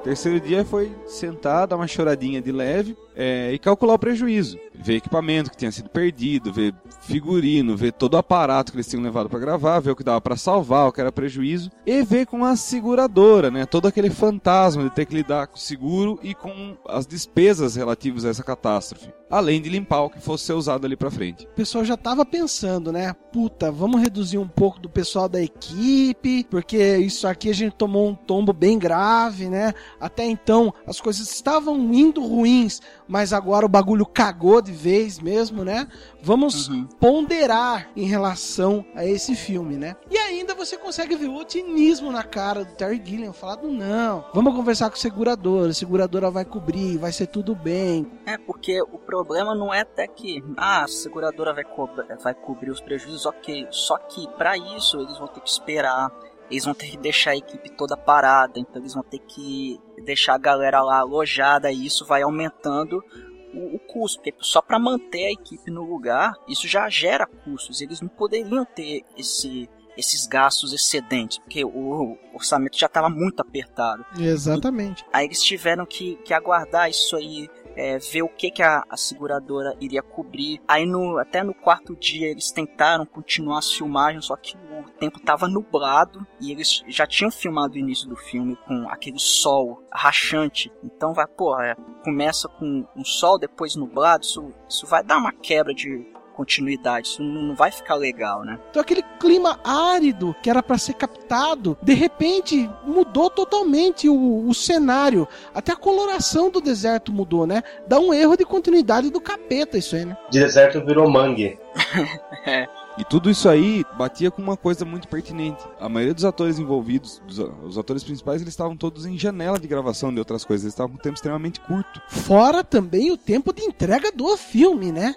Terceiro 0.09 0.41
dia 0.41 0.65
foi 0.65 0.91
sentar, 1.07 1.67
dar 1.67 1.77
uma 1.77 1.87
choradinha 1.87 2.41
de 2.41 2.51
leve 2.51 2.97
é, 3.15 3.53
e 3.53 3.59
calcular 3.59 3.93
o 3.93 3.99
prejuízo. 3.99 4.59
Ver 4.81 4.97
equipamento 4.97 5.51
que 5.51 5.57
tinha 5.57 5.73
sido 5.73 5.89
perdido, 5.89 6.53
ver 6.53 6.75
figurino, 7.01 7.77
ver 7.77 7.93
todo 7.93 8.15
o 8.15 8.19
aparato 8.19 8.71
que 8.71 8.77
eles 8.77 8.87
tinham 8.87 9.03
levado 9.03 9.29
para 9.29 9.39
gravar, 9.39 9.81
ver 9.81 9.91
o 9.91 9.97
que 9.97 10.05
dava 10.05 10.21
para 10.21 10.37
salvar, 10.37 10.89
o 10.89 10.93
que 10.93 11.01
era 11.01 11.11
prejuízo, 11.11 11.71
e 11.87 12.03
ver 12.03 12.27
com 12.27 12.45
a 12.45 12.55
seguradora, 12.55 13.51
né? 13.51 13.67
Todo 13.67 13.89
aquele 13.89 14.11
fantasma 14.11 14.85
de 14.85 14.91
ter 14.91 15.07
que 15.07 15.15
lidar 15.15 15.47
com 15.47 15.57
o 15.57 15.61
seguro 15.61 16.19
e 16.23 16.35
com 16.35 16.77
as 16.87 17.07
despesas 17.07 17.77
relativas 17.77 18.25
a 18.25 18.29
essa 18.29 18.43
catástrofe. 18.43 19.11
Além 19.31 19.61
de 19.61 19.69
limpar 19.69 20.03
o 20.03 20.11
que 20.11 20.21
fosse 20.21 20.45
ser 20.45 20.55
usado 20.55 20.87
ali 20.87 20.97
pra 20.97 21.11
frente. 21.11 21.45
O 21.45 21.49
pessoal 21.49 21.85
já 21.85 21.97
tava 21.97 22.25
pensando, 22.25 22.91
né? 22.91 23.13
Puta, 23.31 23.71
vamos 23.71 24.01
reduzir 24.01 24.39
um 24.39 24.49
pouco 24.49 24.81
do 24.81 24.89
pessoal 24.89 25.29
da 25.29 25.41
equipe, 25.41 26.45
porque 26.51 26.97
isso 26.97 27.27
aqui 27.27 27.51
a 27.51 27.55
gente 27.55 27.75
tomou 27.75 28.09
um 28.09 28.15
tombo 28.15 28.53
bem 28.53 28.79
grave, 28.79 29.49
né? 29.49 29.75
Até 30.01 30.25
então 30.25 30.73
as 30.87 31.01
coisas 31.01 31.31
estavam 31.31 31.77
indo 31.93 32.27
ruins, 32.27 32.81
mas 33.07 33.33
agora 33.33 33.67
o 33.67 33.69
bagulho 33.69 34.07
cagou 34.07 34.63
de 34.69 34.73
vez 34.73 35.19
mesmo, 35.19 35.65
né? 35.65 35.89
Vamos 36.23 36.69
uhum. 36.69 36.87
ponderar 37.01 37.89
em 37.97 38.07
relação 38.07 38.85
a 38.95 39.05
esse 39.05 39.35
filme, 39.35 39.77
né? 39.77 39.97
E 40.11 40.17
ainda 40.19 40.55
você 40.55 40.77
consegue 40.77 41.17
ver 41.17 41.29
o 41.29 41.37
otimismo 41.37 42.13
na 42.13 42.23
cara 42.23 42.65
do 42.65 42.75
Terry 42.75 43.01
Gilliam, 43.03 43.33
falando 43.33 43.71
não, 43.71 44.27
vamos 44.35 44.55
conversar 44.55 44.91
com 44.91 44.97
a 44.97 44.99
seguradora, 44.99 45.71
a 45.71 45.75
seguradora 45.75 46.31
vai 46.31 46.45
cobrir, 46.45 46.99
vai 46.99 47.13
ser 47.13 47.27
tudo 47.27 47.55
bem. 47.55 48.07
É, 48.27 48.37
porque 48.37 48.81
o 48.83 48.99
problema 48.99 49.55
não 49.55 49.73
é 49.73 49.81
até 49.81 50.07
que, 50.07 50.45
ah, 50.57 50.85
a 50.85 50.89
seguradora 50.89 51.55
vai, 51.55 51.65
co 51.65 51.89
vai 52.23 52.35
cobrir 52.35 52.71
os 52.71 52.81
prejuízos, 52.81 53.25
ok, 53.25 53.67
só 53.71 53.97
que 53.97 54.29
para 54.37 54.57
isso 54.57 55.01
eles 55.01 55.17
vão 55.19 55.29
ter 55.29 55.41
que 55.41 55.49
esperar 55.49 56.13
eles 56.51 56.65
vão 56.65 56.75
ter 56.75 56.87
que 56.87 56.97
deixar 56.97 57.33
a 57.33 57.37
equipe 57.37 57.69
toda 57.71 57.97
parada, 57.97 58.59
então 58.59 58.81
eles 58.81 58.95
vão 58.95 59.03
ter 59.03 59.19
que 59.19 59.79
deixar 60.03 60.35
a 60.35 60.39
galera 60.39 60.83
lá 60.83 61.01
alojada 61.01 61.71
e 61.71 61.85
isso 61.85 62.07
vai 62.07 62.23
aumentando 62.23 63.05
o, 63.53 63.77
o 63.77 63.79
custo, 63.79 64.19
porque 64.19 64.35
só 64.41 64.61
para 64.61 64.79
manter 64.79 65.27
a 65.27 65.33
equipe 65.33 65.71
no 65.71 65.83
lugar, 65.83 66.35
isso 66.49 66.67
já 66.69 66.89
gera 66.89 67.27
custos. 67.27 67.81
Eles 67.81 68.01
não 68.01 68.09
poderiam 68.09 68.65
ter 68.65 69.03
esse 69.17 69.69
esses 69.97 70.29
gastos 70.29 70.73
excedentes, 70.73 71.39
porque 71.39 71.65
o 71.65 72.17
orçamento 72.33 72.79
já 72.79 72.87
estava 72.87 73.11
muito 73.11 73.41
apertado. 73.41 74.07
Exatamente. 74.17 75.03
E, 75.03 75.07
aí 75.13 75.27
eles 75.27 75.43
tiveram 75.43 75.85
que, 75.85 76.15
que 76.25 76.33
aguardar 76.33 76.89
isso 76.89 77.17
aí 77.17 77.51
é, 77.79 77.97
ver 77.97 78.23
o 78.23 78.29
que, 78.29 78.51
que 78.51 78.63
a, 78.63 78.85
a, 78.91 78.97
seguradora 78.97 79.77
iria 79.81 80.03
cobrir. 80.03 80.61
Aí 80.67 80.85
no, 80.85 81.17
até 81.17 81.45
no 81.45 81.55
quarto 81.55 81.95
dia 81.95 82.29
eles 82.29 82.51
tentaram 82.51 83.07
continuar 83.07 83.59
as 83.59 83.73
filmagens, 83.73 84.27
só 84.27 84.37
que 84.37 84.57
o 84.57 84.91
tempo 84.99 85.19
estava 85.19 85.47
nublado 85.47 86.27
e 86.41 86.51
eles 86.51 86.83
já 86.89 87.07
tinham 87.07 87.31
filmado 87.31 87.75
o 87.75 87.79
início 87.79 88.09
do 88.09 88.17
filme 88.17 88.57
com 88.67 88.89
aquele 88.89 89.19
sol 89.21 89.85
rachante. 89.93 90.73
Então 90.83 91.15
vai, 91.15 91.27
pô, 91.27 91.59
é, 91.61 91.77
começa 92.03 92.49
com 92.49 92.85
um 92.97 93.05
sol, 93.05 93.39
depois 93.39 93.77
nublado, 93.77 94.25
isso, 94.25 94.53
isso 94.69 94.87
vai 94.87 95.05
dar 95.05 95.19
uma 95.19 95.33
quebra 95.33 95.73
de, 95.73 96.05
continuidade. 96.39 97.09
Isso 97.09 97.23
não 97.23 97.57
vai 97.57 97.73
ficar 97.73 97.97
legal, 97.97 98.45
né? 98.45 98.61
Então 98.71 98.81
aquele 98.81 99.03
clima 99.19 99.59
árido 99.65 100.37
que 100.41 100.49
era 100.49 100.63
para 100.63 100.79
ser 100.79 100.95
captado, 100.95 101.77
de 101.83 101.95
repente 101.95 102.71
mudou 102.87 103.29
totalmente 103.29 104.09
o, 104.09 104.49
o, 104.49 104.55
cenário. 104.55 105.27
Até 105.53 105.73
a 105.73 105.77
coloração 105.77 106.49
do 106.49 106.61
deserto 106.61 107.13
mudou, 107.13 107.45
né? 107.45 107.65
Dá 107.89 107.99
um 107.99 108.15
erro 108.15 108.37
de 108.37 108.45
continuidade 108.45 109.11
do 109.11 109.21
capeta 109.21 109.77
isso 109.77 109.97
aí, 109.97 110.05
né? 110.05 110.17
De 110.31 110.39
deserto 110.39 110.85
virou 110.87 111.11
mangue. 111.11 111.59
é. 112.47 112.69
E 112.99 113.05
tudo 113.05 113.31
isso 113.31 113.49
aí 113.49 113.85
batia 113.97 114.29
com 114.29 114.43
uma 114.43 114.57
coisa 114.57 114.85
muito 114.85 115.07
pertinente. 115.07 115.65
A 115.79 115.89
maioria 115.89 116.13
dos 116.13 116.25
atores 116.25 116.59
envolvidos, 116.59 117.23
dos, 117.25 117.39
os 117.63 117.79
atores 117.79 118.03
principais, 118.03 118.43
eles 118.43 118.53
estavam 118.53 118.77
todos 118.77 119.07
em 119.07 119.17
janela 119.17 119.57
de 119.57 119.69
gravação 119.69 120.13
de 120.13 120.19
outras 120.19 120.45
coisas. 120.45 120.65
Eles 120.65 120.75
estavam 120.75 120.93
com 120.93 120.99
um 120.99 121.03
tempo 121.03 121.15
extremamente 121.15 121.61
curto. 121.61 122.03
Fora 122.09 122.65
também 122.65 123.13
o 123.13 123.17
tempo 123.17 123.53
de 123.53 123.63
entrega 123.63 124.11
do 124.11 124.37
filme, 124.37 124.91
né? 124.91 125.15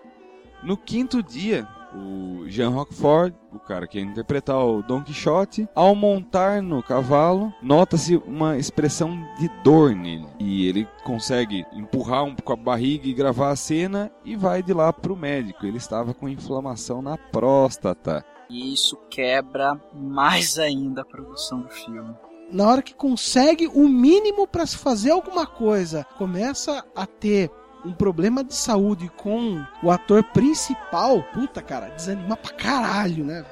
No 0.63 0.77
quinto 0.77 1.23
dia, 1.23 1.67
o 1.93 2.47
Jean 2.47 2.69
Roquefort, 2.69 3.33
o 3.51 3.59
cara 3.59 3.87
que 3.87 3.97
ia 3.97 4.03
interpretar 4.03 4.57
o 4.57 4.81
Don 4.83 5.03
Quixote, 5.03 5.67
ao 5.73 5.95
montar 5.95 6.61
no 6.61 6.83
cavalo, 6.83 7.53
nota-se 7.61 8.15
uma 8.17 8.57
expressão 8.57 9.11
de 9.39 9.49
dor 9.63 9.95
nele. 9.95 10.27
E 10.39 10.67
ele 10.67 10.87
consegue 11.03 11.65
empurrar 11.73 12.23
um 12.23 12.35
pouco 12.35 12.53
a 12.53 12.55
barriga 12.55 13.07
e 13.07 13.13
gravar 13.13 13.49
a 13.49 13.55
cena 13.55 14.11
e 14.23 14.35
vai 14.35 14.61
de 14.61 14.73
lá 14.73 14.93
pro 14.93 15.15
médico. 15.15 15.65
Ele 15.65 15.77
estava 15.77 16.13
com 16.13 16.29
inflamação 16.29 17.01
na 17.01 17.17
próstata. 17.17 18.23
E 18.49 18.73
isso 18.73 18.97
quebra 19.09 19.79
mais 19.93 20.59
ainda 20.59 21.01
a 21.01 21.05
produção 21.05 21.61
do 21.61 21.69
filme 21.69 22.13
na 22.51 22.67
hora 22.67 22.81
que 22.81 22.93
consegue 22.93 23.67
o 23.67 23.87
mínimo 23.87 24.45
para 24.45 24.65
se 24.65 24.77
fazer 24.77 25.11
alguma 25.11 25.47
coisa, 25.47 26.05
começa 26.17 26.83
a 26.93 27.05
ter 27.05 27.49
um 27.85 27.93
problema 27.93 28.43
de 28.43 28.55
saúde 28.55 29.09
com 29.09 29.63
o 29.83 29.91
ator 29.91 30.23
principal, 30.23 31.23
puta, 31.33 31.61
cara, 31.61 31.89
desanima 31.89 32.37
pra 32.37 32.53
caralho, 32.53 33.23
né? 33.25 33.45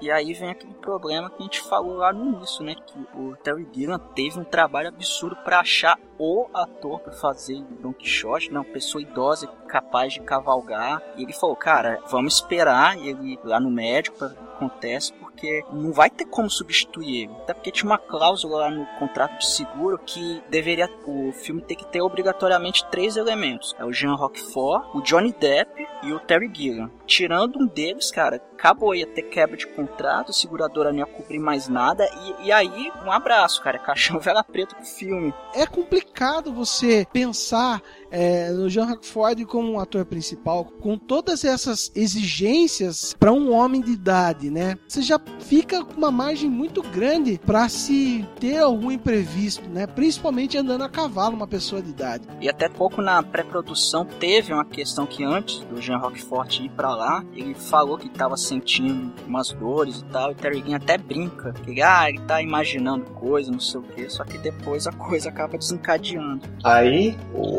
E, 0.00 0.06
e, 0.06 0.10
aí 0.10 0.34
vem 0.34 0.50
aquele 0.50 0.74
problema 0.74 1.30
que 1.30 1.40
a 1.40 1.42
gente 1.44 1.60
falou 1.62 1.94
lá 1.94 2.12
no 2.12 2.36
início, 2.36 2.64
né? 2.64 2.74
Que 2.74 2.98
o 3.18 3.34
Terry 3.36 3.66
Gilliam 3.72 3.98
teve 3.98 4.38
um 4.38 4.44
trabalho 4.44 4.88
absurdo 4.88 5.36
para 5.36 5.60
achar 5.60 5.98
o 6.18 6.46
ator 6.52 7.00
para 7.00 7.12
fazer 7.12 7.62
Don 7.80 7.92
Quixote, 7.92 8.52
né? 8.52 8.58
Uma 8.58 8.64
pessoa 8.64 9.00
idosa 9.00 9.46
capaz 9.66 10.12
de 10.12 10.20
cavalgar. 10.20 11.02
E 11.16 11.22
ele 11.22 11.32
falou, 11.32 11.56
cara, 11.56 12.00
vamos 12.10 12.34
esperar 12.34 12.98
ele 12.98 13.38
lá 13.42 13.58
no 13.58 13.70
médico 13.70 14.18
pra 14.18 14.28
acontece, 14.62 15.12
porque 15.14 15.64
não 15.72 15.92
vai 15.92 16.08
ter 16.08 16.24
como 16.26 16.48
substituir 16.48 17.24
ele. 17.24 17.32
Até 17.42 17.54
porque 17.54 17.70
tinha 17.70 17.90
uma 17.90 17.98
cláusula 17.98 18.58
lá 18.58 18.70
no 18.70 18.86
contrato 18.98 19.38
de 19.38 19.46
seguro 19.46 19.98
que 19.98 20.42
deveria 20.48 20.88
o 21.06 21.32
filme 21.32 21.62
ter 21.62 21.74
que 21.74 21.86
ter 21.86 22.00
obrigatoriamente 22.00 22.86
três 22.90 23.16
elementos. 23.16 23.74
É 23.78 23.84
o 23.84 23.92
Jean 23.92 24.14
Roquefort, 24.14 24.94
o 24.94 25.00
Johnny 25.02 25.32
Depp 25.32 25.86
e 26.02 26.12
o 26.12 26.20
Terry 26.20 26.50
Gilliam. 26.52 26.90
Tirando 27.06 27.58
um 27.58 27.66
deles, 27.66 28.10
cara, 28.10 28.38
acabou, 28.62 28.94
ia 28.94 29.08
ter 29.08 29.22
quebra 29.22 29.56
de 29.56 29.66
contrato, 29.66 30.32
seguradora 30.32 30.92
não 30.92 31.00
ia 31.00 31.06
cobrir 31.06 31.40
mais 31.40 31.66
nada, 31.66 32.08
e, 32.40 32.46
e 32.46 32.52
aí, 32.52 32.92
um 33.04 33.10
abraço, 33.10 33.60
cara, 33.60 33.76
caixão 33.80 34.20
vela 34.20 34.44
preta 34.44 34.76
pro 34.76 34.86
filme. 34.86 35.34
É 35.52 35.66
complicado 35.66 36.52
você 36.52 37.04
pensar 37.12 37.82
é, 38.12 38.50
no 38.50 38.68
Jean 38.68 38.84
Rockford 38.84 39.44
como 39.46 39.72
um 39.72 39.80
ator 39.80 40.04
principal, 40.04 40.66
com 40.80 40.96
todas 40.96 41.44
essas 41.44 41.90
exigências 41.96 43.16
para 43.18 43.32
um 43.32 43.52
homem 43.52 43.80
de 43.80 43.90
idade, 43.90 44.50
né? 44.50 44.76
Você 44.86 45.02
já 45.02 45.18
fica 45.40 45.84
com 45.84 45.94
uma 45.94 46.12
margem 46.12 46.48
muito 46.48 46.82
grande 46.82 47.40
para 47.44 47.68
se 47.68 48.24
ter 48.38 48.58
algum 48.58 48.92
imprevisto, 48.92 49.68
né? 49.68 49.86
Principalmente 49.86 50.56
andando 50.56 50.84
a 50.84 50.88
cavalo, 50.88 51.34
uma 51.34 51.48
pessoa 51.48 51.82
de 51.82 51.90
idade. 51.90 52.28
E 52.40 52.48
até 52.48 52.68
pouco 52.68 53.00
na 53.00 53.22
pré-produção 53.22 54.04
teve 54.04 54.52
uma 54.52 54.64
questão 54.64 55.06
que 55.06 55.24
antes 55.24 55.60
do 55.60 55.80
Jean 55.80 55.96
Rockford 55.96 56.66
ir 56.66 56.70
para 56.70 56.94
lá, 56.94 57.24
ele 57.32 57.54
falou 57.54 57.96
que 57.96 58.06
estava 58.06 58.36
sentindo 58.52 59.12
umas 59.26 59.52
dores 59.52 60.00
e 60.00 60.04
tal, 60.06 60.32
e 60.32 60.34
Terry 60.34 60.58
Gilliam 60.58 60.76
até 60.76 60.98
brinca, 60.98 61.52
que 61.52 61.80
ah, 61.80 62.08
ele 62.08 62.20
tá 62.20 62.42
imaginando 62.42 63.04
coisa, 63.12 63.50
não 63.50 63.60
sei 63.60 63.80
o 63.80 63.82
que, 63.82 64.08
só 64.10 64.24
que 64.24 64.38
depois 64.38 64.86
a 64.86 64.92
coisa 64.92 65.30
acaba 65.30 65.56
desencadeando. 65.56 66.42
Aí 66.64 67.16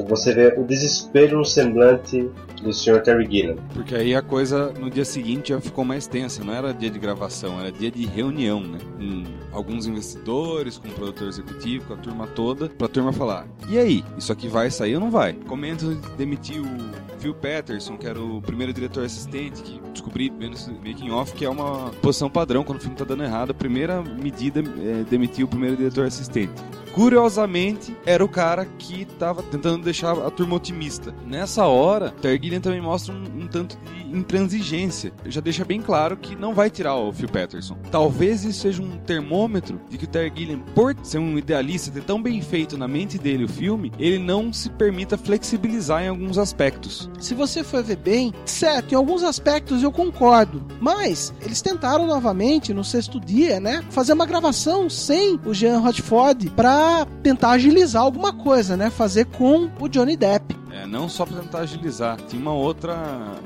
você 0.08 0.34
vê 0.34 0.54
o 0.58 0.64
desespero 0.64 1.38
no 1.38 1.46
semblante 1.46 2.30
do 2.62 2.74
Sr. 2.74 3.02
Terry 3.02 3.26
Gilliam. 3.26 3.58
Porque 3.74 3.94
aí 3.96 4.16
a 4.16 4.22
coisa 4.22 4.72
no 4.72 4.90
dia 4.90 5.04
seguinte 5.04 5.50
já 5.50 5.60
ficou 5.60 5.84
mais 5.84 6.08
tensa, 6.08 6.44
não 6.44 6.54
era 6.54 6.74
dia 6.74 6.90
de 6.90 6.98
gravação, 6.98 7.60
era 7.60 7.72
dia 7.72 7.92
de 7.92 8.06
reunião, 8.06 8.62
né? 8.62 8.80
Com 8.98 9.24
alguns 9.52 9.86
investidores, 9.86 10.78
com 10.78 10.88
o 10.88 10.92
produtor 10.92 11.28
executivo, 11.28 11.88
com 11.88 11.94
a 11.94 11.98
turma 11.98 12.28
toda, 12.28 12.70
pra 12.70 12.88
turma 12.88 13.12
falar: 13.12 13.48
e 13.68 13.78
aí, 13.78 14.04
isso 14.18 14.32
aqui 14.32 14.48
vai 14.48 14.72
sair 14.72 14.96
ou 14.96 15.02
não 15.02 15.12
vai? 15.12 15.34
Comenta 15.34 15.86
de 15.86 15.96
demitir 16.12 16.62
o 16.62 17.13
Phil 17.24 17.34
Patterson, 17.34 17.96
que 17.98 18.06
era 18.06 18.20
o 18.20 18.42
primeiro 18.42 18.74
diretor 18.74 19.06
assistente, 19.06 19.64
que 19.64 19.80
descobri 19.94 20.30
vendo 20.30 20.56
esse 20.56 20.70
making 20.70 21.10
off 21.12 21.32
que 21.32 21.46
é 21.46 21.50
uma 21.50 21.90
posição 22.02 22.30
padrão 22.30 22.66
quando 22.66 22.80
o 22.80 22.82
filme 22.82 22.98
tá 22.98 23.06
dando 23.06 23.24
errado. 23.24 23.52
A 23.52 23.54
primeira 23.54 24.02
medida 24.02 24.60
é 24.60 25.06
demitir 25.10 25.46
o 25.46 25.48
primeiro 25.48 25.78
diretor 25.78 26.06
assistente. 26.06 26.52
Curiosamente, 26.94 27.96
era 28.06 28.24
o 28.24 28.30
cara 28.30 28.66
que 28.78 29.06
tava 29.18 29.42
tentando 29.42 29.84
deixar 29.84 30.12
a 30.12 30.30
turma 30.30 30.56
otimista. 30.56 31.14
Nessa 31.26 31.66
hora, 31.66 32.12
Tergillian 32.22 32.62
também 32.62 32.82
mostra 32.82 33.14
um, 33.14 33.44
um, 33.44 33.48
tanto 33.48 33.78
de 33.78 34.16
intransigência. 34.16 35.12
Já 35.26 35.42
deixa 35.42 35.66
bem 35.66 35.82
claro 35.82 36.16
que 36.16 36.36
não 36.36 36.54
vai 36.54 36.70
tirar 36.70 36.96
o 36.96 37.12
Phil 37.12 37.28
Patterson. 37.28 37.76
Talvez 37.90 38.46
isso 38.46 38.62
seja 38.62 38.84
um 38.84 38.98
termômetro 38.98 39.82
de 39.90 39.98
que 39.98 40.06
o 40.06 40.08
Tergillian, 40.08 40.60
por 40.76 40.96
ser 41.02 41.18
um 41.18 41.36
idealista, 41.36 41.90
ter 41.90 42.04
tão 42.04 42.22
bem 42.22 42.40
feito 42.42 42.78
na 42.78 42.88
mente 42.88 43.18
dele 43.18 43.46
o 43.46 43.50
filme, 43.50 43.92
ele 43.98 44.20
não 44.20 44.54
se 44.54 44.70
permita 44.70 45.18
flexibilizar 45.18 46.04
em 46.04 46.10
alguns 46.10 46.38
aspectos. 46.38 47.10
Se 47.20 47.34
você 47.34 47.64
for 47.64 47.84
ver 47.84 47.98
bem, 47.98 48.32
certo, 48.46 48.92
em 48.92 48.96
alguns 48.96 49.24
aspectos 49.24 49.82
eu 49.82 49.92
concordo, 49.92 50.64
mas 50.80 51.34
eles 51.42 51.62
tentaram 51.62 52.06
novamente 52.06 52.72
no 52.72 52.84
sexto 52.84 53.20
dia, 53.20 53.60
né, 53.60 53.84
fazer 53.90 54.14
uma 54.14 54.28
gravação 54.28 54.90
sem 54.92 55.40
o 55.44 55.54
Jean 55.56 55.80
Rochford 55.80 56.52
para 56.52 56.83
tentar 57.22 57.52
agilizar 57.52 58.02
alguma 58.02 58.34
coisa, 58.34 58.78
né? 58.78 58.90
Fazer 58.90 59.26
com 59.26 59.70
o 59.80 59.88
Johnny 59.88 60.16
Depp. 60.16 60.56
É, 60.72 60.88
não 60.88 61.08
só 61.08 61.26
para 61.26 61.40
tentar 61.40 61.60
agilizar, 61.60 62.18
tinha 62.28 62.42
uma 62.42 62.54
outra 62.54 62.96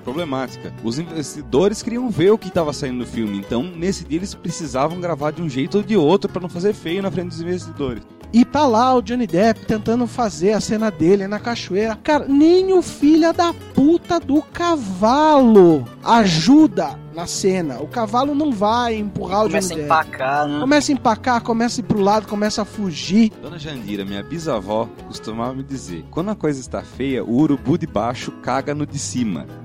problemática. 0.04 0.74
Os 0.84 0.98
investidores 0.98 1.84
queriam 1.84 2.10
ver 2.10 2.32
o 2.32 2.38
que 2.38 2.48
estava 2.48 2.72
saindo 2.72 3.00
do 3.00 3.06
filme, 3.06 3.38
então 3.38 3.64
nesse 3.64 4.06
dia 4.06 4.20
eles 4.20 4.34
precisavam 4.34 5.02
gravar 5.02 5.32
de 5.32 5.42
um 5.42 5.50
jeito 5.50 5.78
ou 5.78 5.84
de 5.84 5.98
outro 5.98 6.32
para 6.32 6.42
não 6.42 6.50
fazer 6.50 6.74
feio 6.74 7.02
na 7.02 7.12
frente 7.12 7.30
dos 7.30 7.42
investidores. 7.42 8.02
E 8.34 8.44
tá 8.44 8.66
lá 8.66 8.94
o 8.94 9.02
Johnny 9.02 9.26
Depp 9.26 9.66
tentando 9.66 10.06
fazer 10.06 10.52
a 10.52 10.60
cena 10.60 10.92
dele 10.92 11.28
na 11.28 11.40
cachoeira. 11.40 11.96
Cara, 12.04 12.26
nem 12.28 12.74
o 12.74 12.82
filho 12.82 13.32
da 13.34 13.54
puta 13.74 14.20
do 14.20 14.42
cavalo 14.42 15.86
ajuda 16.04 17.00
na 17.16 17.26
cena. 17.26 17.80
O 17.80 17.88
cavalo 17.88 18.36
não 18.36 18.52
vai 18.52 18.96
empurrar 18.96 19.46
o 19.46 19.48
começa 19.48 19.70
Johnny 19.70 19.82
Depp. 19.82 19.90
Começa 19.90 20.04
a 20.04 20.10
empacar, 20.10 20.48
né? 20.48 20.60
Começa 20.60 20.92
a 20.92 20.94
empacar, 20.94 21.42
começa 21.42 21.80
a 21.80 21.82
ir 21.82 21.86
pro 21.86 22.00
lado, 22.00 22.28
começa 22.28 22.62
a 22.62 22.66
fugir. 22.66 23.32
Dona 23.42 23.58
Jandira, 23.58 24.04
minha 24.04 24.22
bisavó, 24.22 24.90
costumava 25.08 25.54
me 25.54 25.64
dizer: 25.64 26.06
quando 26.12 26.30
a 26.30 26.36
coisa 26.36 26.60
está 26.60 26.82
feia, 26.82 27.24
o 27.24 27.34
urubu 27.34 27.78
de 27.78 27.88
baixo 27.88 28.32
caga 28.44 28.76
no 28.76 28.86
de 28.86 29.00
cima. 29.00 29.46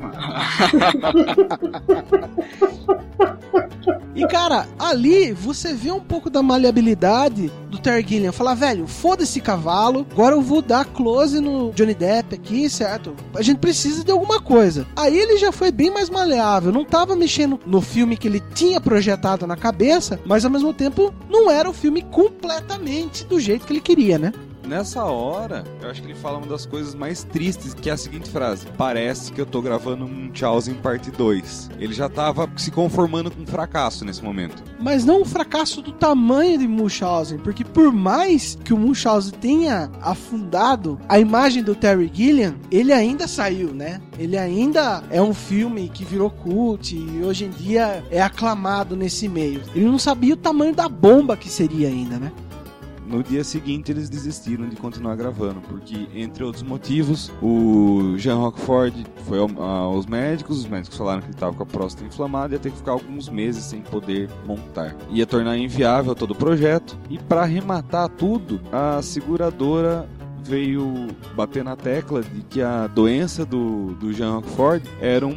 E 4.14 4.26
cara, 4.26 4.68
ali 4.78 5.32
você 5.32 5.72
vê 5.72 5.90
um 5.90 6.00
pouco 6.00 6.28
da 6.28 6.42
maleabilidade 6.42 7.50
do 7.70 7.78
Terry 7.78 8.06
Gilliam. 8.06 8.30
Falar, 8.52 8.54
velho, 8.54 8.86
foda 8.86 9.22
esse 9.22 9.40
cavalo, 9.40 10.06
agora 10.10 10.34
eu 10.34 10.42
vou 10.42 10.60
dar 10.60 10.84
close 10.84 11.40
no 11.40 11.72
Johnny 11.72 11.94
Depp 11.94 12.34
aqui, 12.34 12.68
certo? 12.68 13.14
A 13.34 13.40
gente 13.40 13.58
precisa 13.58 14.04
de 14.04 14.10
alguma 14.10 14.40
coisa. 14.40 14.86
Aí 14.94 15.18
ele 15.18 15.38
já 15.38 15.50
foi 15.50 15.72
bem 15.72 15.90
mais 15.90 16.10
maleável, 16.10 16.70
não 16.70 16.84
tava 16.84 17.16
mexendo 17.16 17.58
no 17.64 17.80
filme 17.80 18.16
que 18.16 18.28
ele 18.28 18.42
tinha 18.54 18.80
projetado 18.80 19.46
na 19.46 19.56
cabeça, 19.56 20.20
mas 20.26 20.44
ao 20.44 20.50
mesmo 20.50 20.74
tempo 20.74 21.14
não 21.30 21.50
era 21.50 21.68
o 21.68 21.72
filme 21.72 22.02
completamente 22.02 23.24
do 23.24 23.40
jeito 23.40 23.64
que 23.64 23.72
ele 23.72 23.80
queria, 23.80 24.18
né? 24.18 24.32
Nessa 24.66 25.04
hora, 25.04 25.64
eu 25.82 25.90
acho 25.90 26.00
que 26.00 26.06
ele 26.06 26.14
fala 26.14 26.38
uma 26.38 26.46
das 26.46 26.64
coisas 26.64 26.94
mais 26.94 27.24
tristes, 27.24 27.74
que 27.74 27.90
é 27.90 27.92
a 27.92 27.96
seguinte 27.96 28.30
frase: 28.30 28.66
Parece 28.78 29.32
que 29.32 29.40
eu 29.40 29.46
tô 29.46 29.60
gravando 29.60 30.04
um 30.04 30.08
Munchausen 30.08 30.74
parte 30.74 31.10
2. 31.10 31.70
Ele 31.78 31.92
já 31.92 32.08
tava 32.08 32.48
se 32.56 32.70
conformando 32.70 33.30
com 33.30 33.42
um 33.42 33.46
fracasso 33.46 34.04
nesse 34.04 34.22
momento. 34.22 34.62
Mas 34.78 35.04
não 35.04 35.22
um 35.22 35.24
fracasso 35.24 35.82
do 35.82 35.92
tamanho 35.92 36.58
de 36.58 36.68
Munchausen, 36.68 37.38
porque 37.38 37.64
por 37.64 37.92
mais 37.92 38.56
que 38.64 38.72
o 38.72 38.78
Munchausen 38.78 39.32
tenha 39.32 39.90
afundado 40.00 40.98
a 41.08 41.18
imagem 41.18 41.62
do 41.62 41.74
Terry 41.74 42.10
Gilliam, 42.12 42.54
ele 42.70 42.92
ainda 42.92 43.26
saiu, 43.26 43.74
né? 43.74 44.00
Ele 44.18 44.38
ainda 44.38 45.02
é 45.10 45.20
um 45.20 45.34
filme 45.34 45.88
que 45.88 46.04
virou 46.04 46.30
cult 46.30 46.94
e 46.94 47.22
hoje 47.24 47.44
em 47.46 47.50
dia 47.50 48.04
é 48.10 48.22
aclamado 48.22 48.96
nesse 48.96 49.28
meio. 49.28 49.62
Ele 49.74 49.86
não 49.86 49.98
sabia 49.98 50.34
o 50.34 50.36
tamanho 50.36 50.74
da 50.74 50.88
bomba 50.88 51.36
que 51.36 51.48
seria 51.48 51.88
ainda, 51.88 52.18
né? 52.18 52.32
No 53.12 53.22
dia 53.22 53.44
seguinte 53.44 53.92
eles 53.92 54.08
desistiram 54.08 54.66
de 54.66 54.74
continuar 54.74 55.14
gravando, 55.16 55.60
porque 55.68 56.08
entre 56.14 56.42
outros 56.42 56.62
motivos, 56.62 57.30
o 57.42 58.14
Jean 58.16 58.36
Rockford 58.36 59.04
foi 59.26 59.38
aos 59.38 60.06
médicos, 60.06 60.60
os 60.60 60.66
médicos 60.66 60.96
falaram 60.96 61.20
que 61.20 61.26
ele 61.26 61.34
estava 61.34 61.54
com 61.54 61.62
a 61.62 61.66
próstata 61.66 62.06
inflamada 62.06 62.54
e 62.54 62.56
ia 62.56 62.58
ter 62.58 62.70
que 62.70 62.78
ficar 62.78 62.92
alguns 62.92 63.28
meses 63.28 63.64
sem 63.64 63.82
poder 63.82 64.30
montar. 64.46 64.96
Ia 65.10 65.26
tornar 65.26 65.58
inviável 65.58 66.14
todo 66.14 66.30
o 66.30 66.34
projeto 66.34 66.98
e 67.10 67.18
para 67.18 67.42
arrematar 67.42 68.08
tudo, 68.08 68.62
a 68.72 69.02
seguradora 69.02 70.08
veio 70.42 71.08
bater 71.34 71.64
na 71.64 71.76
tecla 71.76 72.22
de 72.22 72.42
que 72.42 72.62
a 72.62 72.86
doença 72.86 73.44
do, 73.44 73.94
do 73.94 74.12
Jean 74.12 74.36
Rockford 74.36 74.88
era 75.00 75.26
um 75.26 75.36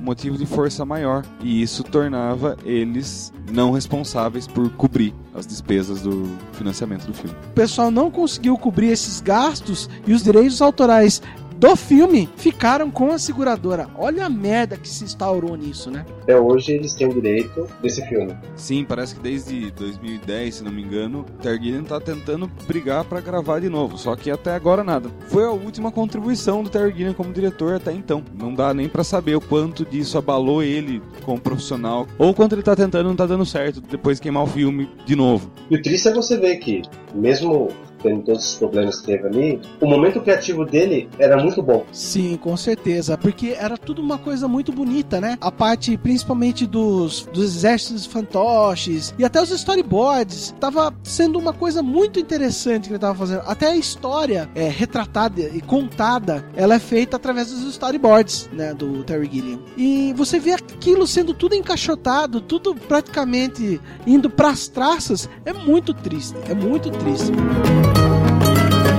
motivo 0.00 0.36
de 0.36 0.46
força 0.46 0.84
maior 0.84 1.24
e 1.40 1.62
isso 1.62 1.82
tornava 1.82 2.56
eles 2.64 3.32
não 3.50 3.72
responsáveis 3.72 4.46
por 4.46 4.70
cobrir 4.70 5.14
as 5.34 5.46
despesas 5.46 6.00
do 6.02 6.26
financiamento 6.52 7.06
do 7.06 7.12
filme. 7.12 7.36
O 7.50 7.54
pessoal 7.54 7.90
não 7.90 8.10
conseguiu 8.10 8.56
cobrir 8.56 8.88
esses 8.88 9.20
gastos 9.20 9.88
e 10.06 10.12
os 10.12 10.22
direitos 10.22 10.62
autorais 10.62 11.20
do 11.58 11.76
filme 11.76 12.28
ficaram 12.36 12.90
com 12.90 13.12
a 13.12 13.18
seguradora. 13.18 13.88
Olha 13.96 14.26
a 14.26 14.30
merda 14.30 14.76
que 14.76 14.88
se 14.88 15.04
instaurou 15.04 15.56
nisso, 15.56 15.90
né? 15.90 16.04
Até 16.22 16.38
hoje 16.38 16.72
eles 16.72 16.94
têm 16.94 17.08
o 17.08 17.14
direito 17.14 17.68
desse 17.80 18.06
filme. 18.06 18.36
Sim, 18.56 18.84
parece 18.84 19.14
que 19.14 19.20
desde 19.20 19.70
2010, 19.72 20.56
se 20.56 20.64
não 20.64 20.72
me 20.72 20.82
engano, 20.82 21.24
Terry 21.40 21.82
tá 21.82 22.00
tentando 22.00 22.50
brigar 22.66 23.04
para 23.04 23.20
gravar 23.20 23.60
de 23.60 23.68
novo, 23.68 23.96
só 23.96 24.14
que 24.14 24.30
até 24.30 24.54
agora 24.54 24.84
nada. 24.84 25.10
Foi 25.28 25.44
a 25.44 25.50
última 25.50 25.90
contribuição 25.90 26.62
do 26.62 26.70
Terry 26.70 27.14
como 27.14 27.32
diretor 27.32 27.74
até 27.74 27.92
então. 27.92 28.22
Não 28.38 28.54
dá 28.54 28.72
nem 28.72 28.88
para 28.88 29.04
saber 29.04 29.34
o 29.36 29.40
quanto 29.40 29.84
disso 29.84 30.18
abalou 30.18 30.62
ele 30.62 31.02
como 31.24 31.40
profissional 31.40 32.06
ou 32.18 32.34
quanto 32.34 32.54
ele 32.54 32.62
tá 32.62 32.76
tentando 32.76 33.04
não 33.08 33.16
tá 33.16 33.26
dando 33.26 33.44
certo 33.44 33.80
depois 33.80 34.18
de 34.18 34.22
queimar 34.22 34.42
o 34.44 34.46
filme 34.46 34.90
de 35.04 35.14
novo. 35.14 35.50
E 35.70 35.76
o 35.76 35.82
triste 35.82 36.08
é 36.08 36.12
você 36.12 36.36
ver 36.36 36.56
que, 36.56 36.82
mesmo 37.14 37.68
tendo 38.04 38.22
todos 38.22 38.44
os 38.44 38.54
problemas 38.56 39.00
que 39.00 39.06
teve 39.06 39.26
ali, 39.26 39.60
o 39.80 39.86
momento 39.86 40.20
criativo 40.20 40.64
dele 40.64 41.08
era 41.18 41.42
muito 41.42 41.62
bom. 41.62 41.84
Sim, 41.90 42.36
com 42.36 42.56
certeza, 42.56 43.16
porque 43.16 43.56
era 43.58 43.78
tudo 43.78 44.02
uma 44.02 44.18
coisa 44.18 44.46
muito 44.46 44.70
bonita, 44.70 45.20
né? 45.20 45.38
A 45.40 45.50
parte 45.50 45.96
principalmente 45.96 46.66
dos, 46.66 47.26
dos 47.32 47.56
exércitos 47.56 48.04
fantoches 48.04 49.14
e 49.18 49.24
até 49.24 49.40
os 49.40 49.50
storyboards, 49.50 50.54
tava 50.60 50.94
sendo 51.02 51.38
uma 51.38 51.52
coisa 51.52 51.82
muito 51.82 52.20
interessante 52.20 52.88
que 52.88 52.92
ele 52.92 52.98
tava 52.98 53.14
fazendo. 53.14 53.42
Até 53.46 53.68
a 53.68 53.76
história 53.76 54.48
é 54.54 54.68
retratada 54.68 55.40
e 55.40 55.60
contada, 55.62 56.44
ela 56.54 56.74
é 56.74 56.78
feita 56.78 57.16
através 57.16 57.50
dos 57.50 57.64
storyboards, 57.70 58.50
né, 58.52 58.74
do 58.74 59.02
Terry 59.04 59.30
Gilliam. 59.32 59.60
E 59.76 60.12
você 60.14 60.38
vê 60.38 60.52
aquilo 60.52 61.06
sendo 61.06 61.32
tudo 61.32 61.54
encaixotado, 61.54 62.40
tudo 62.40 62.74
praticamente 62.74 63.80
indo 64.06 64.28
para 64.28 64.50
as 64.50 64.68
traças, 64.68 65.28
é 65.44 65.52
muito 65.52 65.94
triste, 65.94 66.36
é 66.48 66.54
muito 66.54 66.90
triste. 66.90 67.32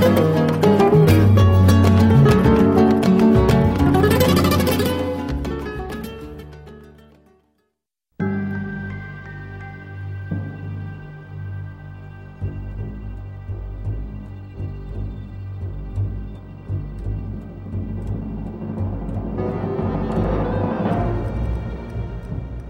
Thank 0.06 0.20
you. 0.20 0.35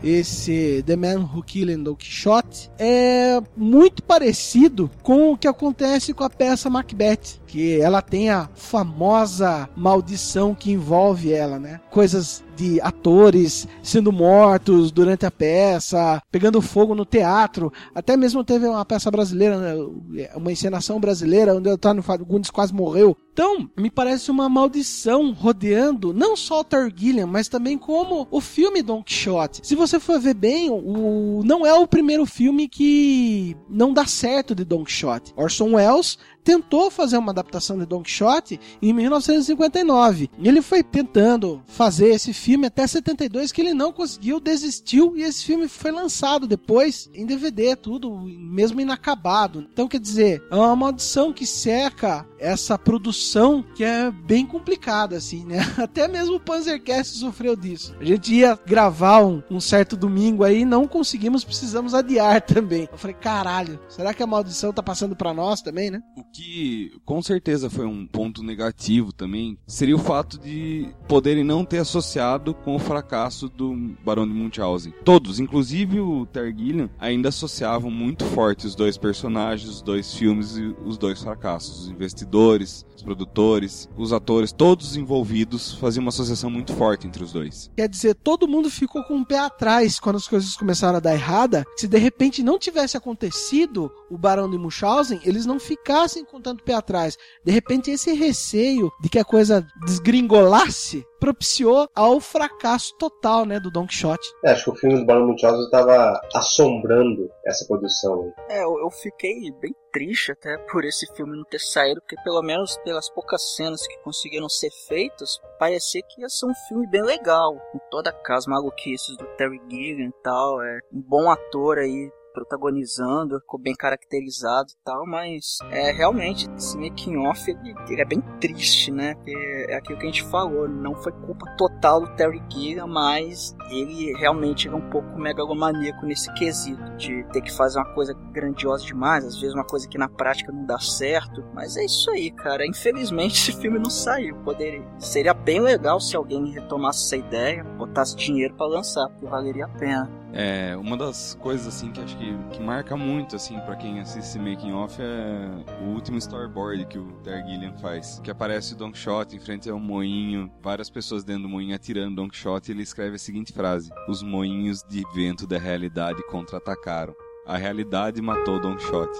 Esse 0.05 0.83
The 0.85 0.95
Man 0.95 1.27
Who 1.33 1.41
Killed 1.41 1.83
Don 1.83 1.95
Quixote, 1.95 2.69
é 2.77 3.41
muito 3.57 4.03
parecido 4.03 4.89
com 5.01 5.31
o 5.31 5.37
que 5.37 5.47
acontece 5.47 6.13
com 6.13 6.23
a 6.23 6.29
peça 6.29 6.69
Macbeth, 6.69 7.39
que 7.55 7.79
ela 7.79 8.01
tem 8.01 8.29
a 8.29 8.49
famosa 8.53 9.69
maldição 9.77 10.53
que 10.53 10.73
envolve 10.73 11.31
ela, 11.31 11.57
né? 11.57 11.79
Coisas 11.89 12.43
de 12.53 12.81
atores 12.81 13.65
sendo 13.81 14.11
mortos 14.11 14.91
durante 14.91 15.25
a 15.25 15.31
peça, 15.31 16.21
pegando 16.29 16.61
fogo 16.61 16.93
no 16.93 17.05
teatro. 17.05 17.71
Até 17.93 18.17
mesmo 18.17 18.43
teve 18.43 18.67
uma 18.67 18.83
peça 18.83 19.09
brasileira, 19.09 19.57
né? 19.57 20.27
uma 20.35 20.51
encenação 20.51 20.99
brasileira, 20.99 21.55
onde 21.55 21.69
o 21.69 21.73
Antônio 21.73 22.03
Fagundes 22.03 22.49
quase 22.49 22.73
morreu. 22.73 23.15
Então, 23.31 23.69
me 23.77 23.89
parece 23.89 24.31
uma 24.31 24.47
maldição 24.47 25.33
rodeando 25.33 26.13
não 26.13 26.37
só 26.37 26.61
o 26.61 26.63
Targaryen, 26.63 27.25
mas 27.25 27.49
também 27.49 27.77
como 27.77 28.27
o 28.31 28.39
filme 28.39 28.81
Don 28.81 29.03
Quixote. 29.03 29.59
Se 29.61 29.75
você 29.75 29.99
for 29.99 30.19
ver 30.19 30.35
bem, 30.35 30.69
o 30.69 31.41
não 31.43 31.65
é 31.65 31.73
o 31.73 31.87
primeiro 31.87 32.25
filme 32.25 32.69
que 32.69 33.55
não 33.69 33.93
dá 33.93 34.05
certo 34.05 34.55
de 34.55 34.63
Don 34.63 34.85
Quixote. 34.85 35.33
Orson 35.35 35.75
Welles 35.75 36.17
tentou 36.45 36.91
fazer 36.91 37.17
uma 37.17 37.31
adaptação 37.31 37.75
de 37.77 37.87
Don 37.87 38.03
Quixote 38.03 38.59
em 38.79 38.93
1959. 38.93 40.29
E 40.37 40.47
ele 40.47 40.61
foi 40.61 40.83
tentando 40.83 41.63
fazer 41.65 42.09
esse 42.09 42.31
filme 42.31 42.67
até 42.67 42.85
72 42.85 43.51
que 43.51 43.61
ele 43.61 43.73
não 43.73 43.91
conseguiu, 43.91 44.39
desistiu 44.39 45.17
e 45.17 45.23
esse 45.23 45.43
filme 45.43 45.67
foi 45.67 45.89
lançado 45.91 46.45
depois 46.45 47.09
em 47.15 47.25
DVD, 47.25 47.75
tudo 47.75 48.15
mesmo 48.15 48.79
inacabado. 48.79 49.65
Então 49.73 49.87
quer 49.87 49.99
dizer, 49.99 50.43
é 50.51 50.55
uma 50.55 50.75
maldição 50.75 51.33
que 51.33 51.47
seca 51.47 52.25
essa 52.45 52.77
produção 52.77 53.63
que 53.75 53.83
é 53.83 54.11
bem 54.11 54.45
complicada 54.45 55.15
assim, 55.17 55.45
né? 55.45 55.59
Até 55.77 56.07
mesmo 56.07 56.35
o 56.35 56.39
Panzercast 56.39 57.17
sofreu 57.17 57.55
disso. 57.55 57.95
A 57.99 58.05
gente 58.05 58.33
ia 58.33 58.57
gravar 58.65 59.25
um, 59.25 59.41
um 59.49 59.59
certo 59.59 59.97
domingo 59.97 60.43
aí, 60.43 60.65
não 60.65 60.87
conseguimos, 60.87 61.43
precisamos 61.43 61.93
adiar 61.93 62.41
também. 62.45 62.87
Eu 62.91 62.97
falei, 62.97 63.15
caralho, 63.15 63.79
será 63.89 64.13
que 64.13 64.23
a 64.23 64.27
maldição 64.27 64.71
tá 64.71 64.83
passando 64.83 65.15
para 65.15 65.33
nós 65.33 65.61
também, 65.61 65.89
né? 65.89 66.01
que 66.33 66.91
com 67.05 67.21
certeza 67.21 67.69
foi 67.69 67.85
um 67.85 68.05
ponto 68.05 68.43
negativo 68.43 69.13
também 69.13 69.57
seria 69.65 69.95
o 69.95 69.99
fato 69.99 70.37
de 70.37 70.89
poderem 71.07 71.43
não 71.43 71.63
ter 71.63 71.79
associado 71.79 72.53
com 72.53 72.75
o 72.75 72.79
fracasso 72.79 73.47
do 73.47 73.73
Barão 74.03 74.27
de 74.27 74.33
Munchausen. 74.33 74.93
Todos, 75.03 75.39
inclusive 75.39 75.99
o 75.99 76.25
Tergillian, 76.25 76.89
ainda 76.99 77.29
associavam 77.29 77.89
muito 77.89 78.25
forte 78.25 78.67
os 78.67 78.75
dois 78.75 78.97
personagens, 78.97 79.69
os 79.69 79.81
dois 79.81 80.13
filmes 80.13 80.57
e 80.57 80.75
os 80.83 80.97
dois 80.97 81.21
fracassos. 81.21 81.83
Os 81.83 81.89
investidores, 81.89 82.34
os 82.35 83.03
produtores, 83.03 83.89
os 83.97 84.13
atores, 84.13 84.51
todos 84.51 84.95
envolvidos 84.95 85.73
faziam 85.75 86.01
uma 86.01 86.09
associação 86.09 86.49
muito 86.49 86.73
forte 86.73 87.07
entre 87.07 87.23
os 87.23 87.31
dois. 87.31 87.71
Quer 87.75 87.87
dizer, 87.87 88.15
todo 88.15 88.47
mundo 88.47 88.69
ficou 88.69 89.03
com 89.03 89.15
o 89.15 89.17
um 89.17 89.23
pé 89.23 89.39
atrás 89.39 89.99
quando 89.99 90.17
as 90.17 90.27
coisas 90.27 90.55
começaram 90.55 90.97
a 90.97 90.99
dar 91.01 91.13
errada. 91.13 91.63
Se 91.75 91.87
de 91.87 91.97
repente 91.97 92.43
não 92.43 92.57
tivesse 92.57 92.97
acontecido 92.97 93.91
o 94.09 94.17
Barão 94.17 94.49
de 94.49 94.57
Munchausen, 94.57 95.19
eles 95.23 95.45
não 95.45 95.59
ficassem 95.59 96.25
com 96.25 96.41
tanto 96.41 96.63
pé 96.63 96.73
atrás. 96.73 97.17
De 97.43 97.51
repente, 97.51 97.91
esse 97.91 98.13
receio 98.13 98.91
de 99.01 99.09
que 99.09 99.19
a 99.19 99.25
coisa 99.25 99.65
desgringolasse 99.85 101.05
propiciou 101.19 101.87
ao 101.95 102.19
fracasso 102.19 102.95
total, 102.99 103.45
né, 103.45 103.59
do 103.59 103.71
Don 103.71 103.87
Quixote. 103.87 104.27
É, 104.43 104.51
acho 104.51 104.65
que 104.65 104.69
o 104.69 104.75
filme 104.75 104.99
do 104.99 105.05
Barão 105.05 105.27
Munchausen 105.27 105.65
estava 105.65 106.21
assombrando 106.35 107.29
essa 107.45 107.65
produção. 107.65 108.31
É, 108.49 108.63
eu, 108.63 108.77
eu, 108.79 108.91
fiquei 108.91 109.51
bem 109.59 109.73
triste 109.95 110.33
até 110.33 110.57
por 110.57 110.83
esse 110.83 111.07
filme 111.15 111.37
não 111.37 111.45
ter 111.45 111.59
saído, 111.59 112.01
porque 112.01 112.21
pelo 112.21 112.41
menos 112.41 112.77
pelas 112.79 113.09
poucas 113.09 113.55
cenas 113.55 113.87
que 113.87 113.97
conseguiram 113.99 114.49
ser 114.49 114.69
feitas, 114.89 115.39
parecia 115.57 116.01
que 116.01 116.19
ia 116.21 116.27
ser 116.27 116.47
um 116.47 116.55
filme 116.67 116.85
bem 116.85 117.01
legal, 117.01 117.57
com 117.71 117.79
toda 117.89 118.13
as 118.29 118.45
maluquices 118.45 119.15
do 119.15 119.25
Terry 119.37 119.61
Gilliam 119.69 120.09
e 120.09 120.21
tal, 120.21 120.61
é 120.61 120.79
um 120.91 121.01
bom 121.01 121.31
ator 121.31 121.77
aí 121.77 122.11
protagonizando, 122.35 123.39
ficou 123.39 123.59
bem 123.59 123.73
caracterizado 123.73 124.69
e 124.69 124.83
tal, 124.83 125.07
mas 125.07 125.57
é 125.71 125.91
realmente 125.91 126.47
esse 126.55 126.77
making 126.77 127.17
off 127.17 127.49
ele, 127.49 127.73
ele, 127.89 128.01
é 128.01 128.05
bem 128.05 128.21
triste, 128.39 128.91
né? 128.91 129.15
Porque 129.15 129.65
é 129.69 129.75
aquilo 129.75 129.97
que 129.97 130.03
a 130.03 130.11
gente 130.11 130.23
falou, 130.23 130.67
não 130.67 130.93
foi 130.95 131.13
culpa 131.13 131.45
total 131.57 132.01
do 132.01 132.15
Terry 132.15 132.43
Gilliam, 132.51 132.87
mas 132.87 133.55
ele 133.71 134.13
realmente 134.17 134.67
é 134.67 134.75
um 134.75 134.89
pouco 134.89 135.17
megalomaníaco 135.17 136.05
nesse 136.05 136.31
quesito 136.33 136.83
de 136.97 137.23
ter 137.31 137.41
que 137.41 137.51
fazer 137.51 137.79
uma 137.79 137.93
coisa 137.93 138.13
grandiosa 138.33 138.85
demais, 138.85 139.23
às 139.23 139.39
vezes 139.39 139.55
uma 139.55 139.65
coisa 139.65 139.87
que 139.87 139.97
na 139.97 140.09
prática 140.09 140.51
não 140.51 140.65
dá 140.65 140.77
certo, 140.79 141.43
mas 141.53 141.77
é 141.77 141.85
isso 141.85 142.11
aí, 142.11 142.29
cara. 142.31 142.67
Infelizmente 142.67 143.35
esse 143.49 143.53
filme 143.61 143.79
não 143.79 143.89
saiu. 143.89 144.35
Poderia, 144.43 144.83
seria 144.99 145.33
bem 145.33 145.61
legal 145.61 145.99
se 145.99 146.15
alguém 146.15 146.51
retomasse 146.51 147.05
essa 147.05 147.15
ideia, 147.15 147.63
botasse 147.63 148.15
dinheiro 148.15 148.53
para 148.55 148.67
lançar, 148.67 149.07
porque 149.09 149.25
valeria 149.25 149.65
a 149.65 149.69
pena. 149.69 150.24
É, 150.37 150.75
uma 150.75 150.97
das 150.97 151.33
coisas 151.35 151.65
assim 151.65 151.93
que 151.93 152.01
acho 152.01 152.17
que, 152.17 152.37
que 152.51 152.61
marca 152.61 152.97
muito 152.97 153.37
assim 153.37 153.57
para 153.61 153.77
quem 153.77 154.01
assiste 154.01 154.37
making 154.37 154.73
off 154.73 155.01
é 155.01 155.47
o 155.81 155.93
último 155.93 156.17
storyboard 156.17 156.85
que 156.87 156.97
o 156.97 157.17
Gilliam 157.23 157.73
faz, 157.77 158.19
que 158.21 158.29
aparece 158.29 158.73
o 158.73 158.75
Don 158.75 158.91
Quixote 158.91 159.37
em 159.37 159.39
frente 159.39 159.69
a 159.69 159.73
um 159.73 159.79
moinho, 159.79 160.51
várias 160.61 160.89
pessoas 160.89 161.23
dentro 161.23 161.43
do 161.43 161.49
moinho 161.49 161.73
atirando 161.73 162.17
Don 162.17 162.27
Quixote, 162.27 162.69
e 162.69 162.73
ele 162.73 162.83
escreve 162.83 163.15
a 163.15 163.19
seguinte 163.19 163.53
frase: 163.53 163.89
"Os 164.09 164.21
moinhos 164.21 164.83
de 164.83 165.05
vento 165.15 165.47
da 165.47 165.57
realidade 165.57 166.21
contra-atacaram. 166.27 167.15
A 167.45 167.55
realidade 167.55 168.21
matou 168.21 168.59
Don 168.59 168.75
Quixote." 168.75 169.17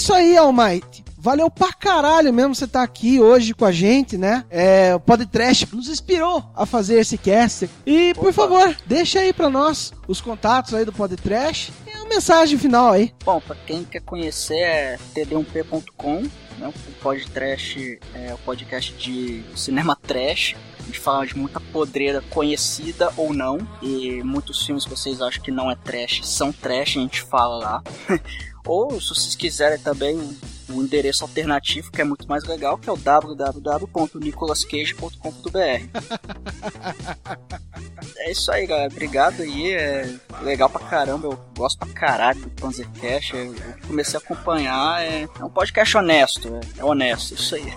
Isso 0.00 0.14
aí, 0.14 0.34
Almighty. 0.34 1.04
Valeu 1.18 1.50
pra 1.50 1.74
caralho 1.74 2.32
mesmo 2.32 2.54
você 2.54 2.64
estar 2.64 2.78
tá 2.78 2.84
aqui 2.84 3.20
hoje 3.20 3.52
com 3.52 3.66
a 3.66 3.70
gente, 3.70 4.16
né? 4.16 4.46
É, 4.48 4.94
o 4.94 5.00
Podcast 5.00 5.68
nos 5.74 5.90
inspirou 5.90 6.42
a 6.56 6.64
fazer 6.64 6.98
esse 6.98 7.18
cast. 7.18 7.68
E, 7.84 8.12
Opa. 8.12 8.20
por 8.22 8.32
favor, 8.32 8.74
deixa 8.86 9.20
aí 9.20 9.30
pra 9.30 9.50
nós 9.50 9.92
os 10.08 10.18
contatos 10.22 10.72
aí 10.72 10.86
do 10.86 10.92
Podcast 10.92 11.70
e 11.86 11.94
uma 11.98 12.08
mensagem 12.08 12.58
final 12.58 12.92
aí. 12.92 13.12
Bom, 13.22 13.42
pra 13.42 13.54
quem 13.54 13.84
quer 13.84 14.00
conhecer 14.00 14.56
é 14.56 14.98
td1p.com, 15.14 16.22
né? 16.56 16.68
O 16.68 16.92
podcast 17.02 18.00
é 18.14 18.32
o 18.32 18.38
podcast 18.38 18.94
de 18.94 19.42
cinema 19.54 19.94
trash. 19.94 20.56
Gente 20.90 20.98
fala 20.98 21.24
de 21.24 21.38
muita 21.38 21.60
podreira 21.60 22.20
conhecida 22.30 23.12
ou 23.16 23.32
não. 23.32 23.58
E 23.80 24.20
muitos 24.24 24.66
filmes 24.66 24.84
que 24.84 24.90
vocês 24.90 25.22
acham 25.22 25.40
que 25.40 25.52
não 25.52 25.70
é 25.70 25.76
trash 25.76 26.26
são 26.26 26.50
trash, 26.50 26.96
a 26.96 27.00
gente 27.00 27.22
fala 27.22 27.58
lá. 27.58 27.82
Ou, 28.66 29.00
se 29.00 29.08
vocês 29.08 29.36
quiserem 29.36 29.78
também, 29.78 30.36
um 30.72 30.82
endereço 30.82 31.24
alternativo 31.24 31.90
que 31.90 32.00
é 32.00 32.04
muito 32.04 32.28
mais 32.28 32.44
legal, 32.44 32.78
que 32.78 32.88
é 32.88 32.92
o 32.92 32.96
www.nicolascage.com.br. 32.96 35.50
é 38.16 38.30
isso 38.30 38.50
aí, 38.52 38.66
galera. 38.66 38.90
Obrigado 38.90 39.42
aí. 39.42 39.72
É 39.72 40.14
legal 40.42 40.68
pra 40.68 40.80
caramba. 40.80 41.28
Eu 41.28 41.38
gosto 41.56 41.78
pra 41.78 41.88
caralho 41.88 42.40
do 42.40 42.50
Panzercast. 42.50 43.34
Eu 43.34 43.54
comecei 43.86 44.18
a 44.18 44.22
acompanhar. 44.22 45.02
É, 45.02 45.28
é 45.38 45.44
um 45.44 45.50
podcast 45.50 45.96
honesto. 45.96 46.48
É, 46.48 46.80
é 46.80 46.84
honesto. 46.84 47.34
Isso 47.34 47.54
aí. 47.54 47.72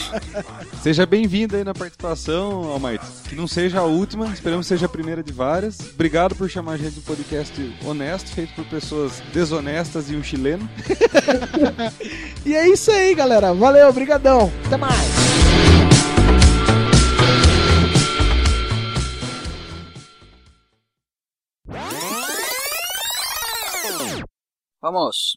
seja 0.82 1.06
bem-vindo 1.06 1.56
aí 1.56 1.64
na 1.64 1.74
participação, 1.74 2.64
Almighty. 2.64 3.06
Que 3.28 3.34
não 3.34 3.46
seja 3.46 3.80
a 3.80 3.84
última. 3.84 4.26
Esperamos 4.28 4.66
que 4.66 4.74
seja 4.74 4.86
a 4.86 4.88
primeira 4.88 5.22
de 5.22 5.32
várias. 5.32 5.78
Obrigado 5.80 6.34
por 6.34 6.48
chamar 6.48 6.72
a 6.72 6.76
gente 6.76 6.94
de 6.94 7.00
um 7.00 7.02
podcast 7.02 7.78
honesto, 7.84 8.30
feito 8.30 8.54
por 8.54 8.64
pessoas 8.66 9.20
desonestas 9.32 10.10
e 10.10 10.16
um 10.16 10.22
chileno. 10.22 10.68
E 12.44 12.54
é 12.54 12.68
isso 12.68 12.90
aí, 12.90 13.14
galera. 13.14 13.52
Valeu, 13.52 13.92
brigadão. 13.92 14.50
Até 14.66 14.76
mais. 14.76 15.18
Vamos. 24.80 25.36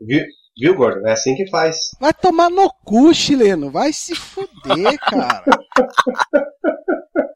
Viu, 0.00 0.24
viu, 0.58 0.74
Gordon? 0.74 1.06
É 1.06 1.12
assim 1.12 1.34
que 1.34 1.48
faz. 1.48 1.76
Vai 2.00 2.12
tomar 2.12 2.50
no 2.50 2.70
cu, 2.84 3.14
chileno. 3.14 3.70
Vai 3.70 3.92
se 3.92 4.14
fuder, 4.14 4.98
cara. 4.98 5.44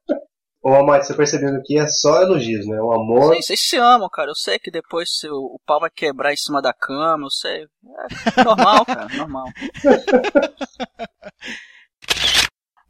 Ô, 0.62 0.74
Amate, 0.74 1.06
você 1.06 1.14
percebendo 1.14 1.62
que 1.64 1.78
é 1.78 1.86
só 1.86 2.20
elogios, 2.20 2.66
né? 2.66 2.78
O 2.80 2.92
amor. 2.92 3.34
Sim, 3.34 3.40
vocês 3.42 3.60
se 3.60 3.78
amam, 3.78 4.10
cara. 4.10 4.30
Eu 4.30 4.34
sei 4.34 4.58
que 4.58 4.70
depois 4.70 5.08
o, 5.24 5.54
o 5.54 5.60
pau 5.64 5.80
vai 5.80 5.88
quebrar 5.88 6.34
em 6.34 6.36
cima 6.36 6.60
da 6.60 6.74
cama, 6.74 7.24
eu 7.24 7.30
sei. 7.30 7.66
É 8.36 8.44
normal, 8.44 8.84
cara, 8.84 9.08
normal. 9.16 9.46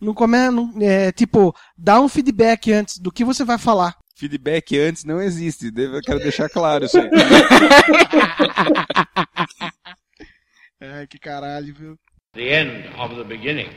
Não 0.00 0.14
come, 0.14 0.37
é, 0.83 1.12
tipo, 1.12 1.54
dá 1.76 2.00
um 2.00 2.09
feedback 2.09 2.72
antes 2.72 2.98
do 2.98 3.12
que 3.12 3.22
você 3.22 3.44
vai 3.44 3.59
falar. 3.59 3.98
Feedback 4.16 4.78
antes 4.78 5.04
não 5.04 5.20
existe, 5.20 5.70
eu 5.76 6.00
quero 6.00 6.20
deixar 6.20 6.48
claro 6.48 6.87
isso 6.87 6.98
aí. 6.98 7.11
Ai, 10.80 11.06
que 11.06 11.18
caralho, 11.18 11.74
viu? 11.74 11.98
The 12.33 12.62
end 12.62 12.88
of 12.98 13.14
the 13.14 13.24
beginning. 13.24 13.68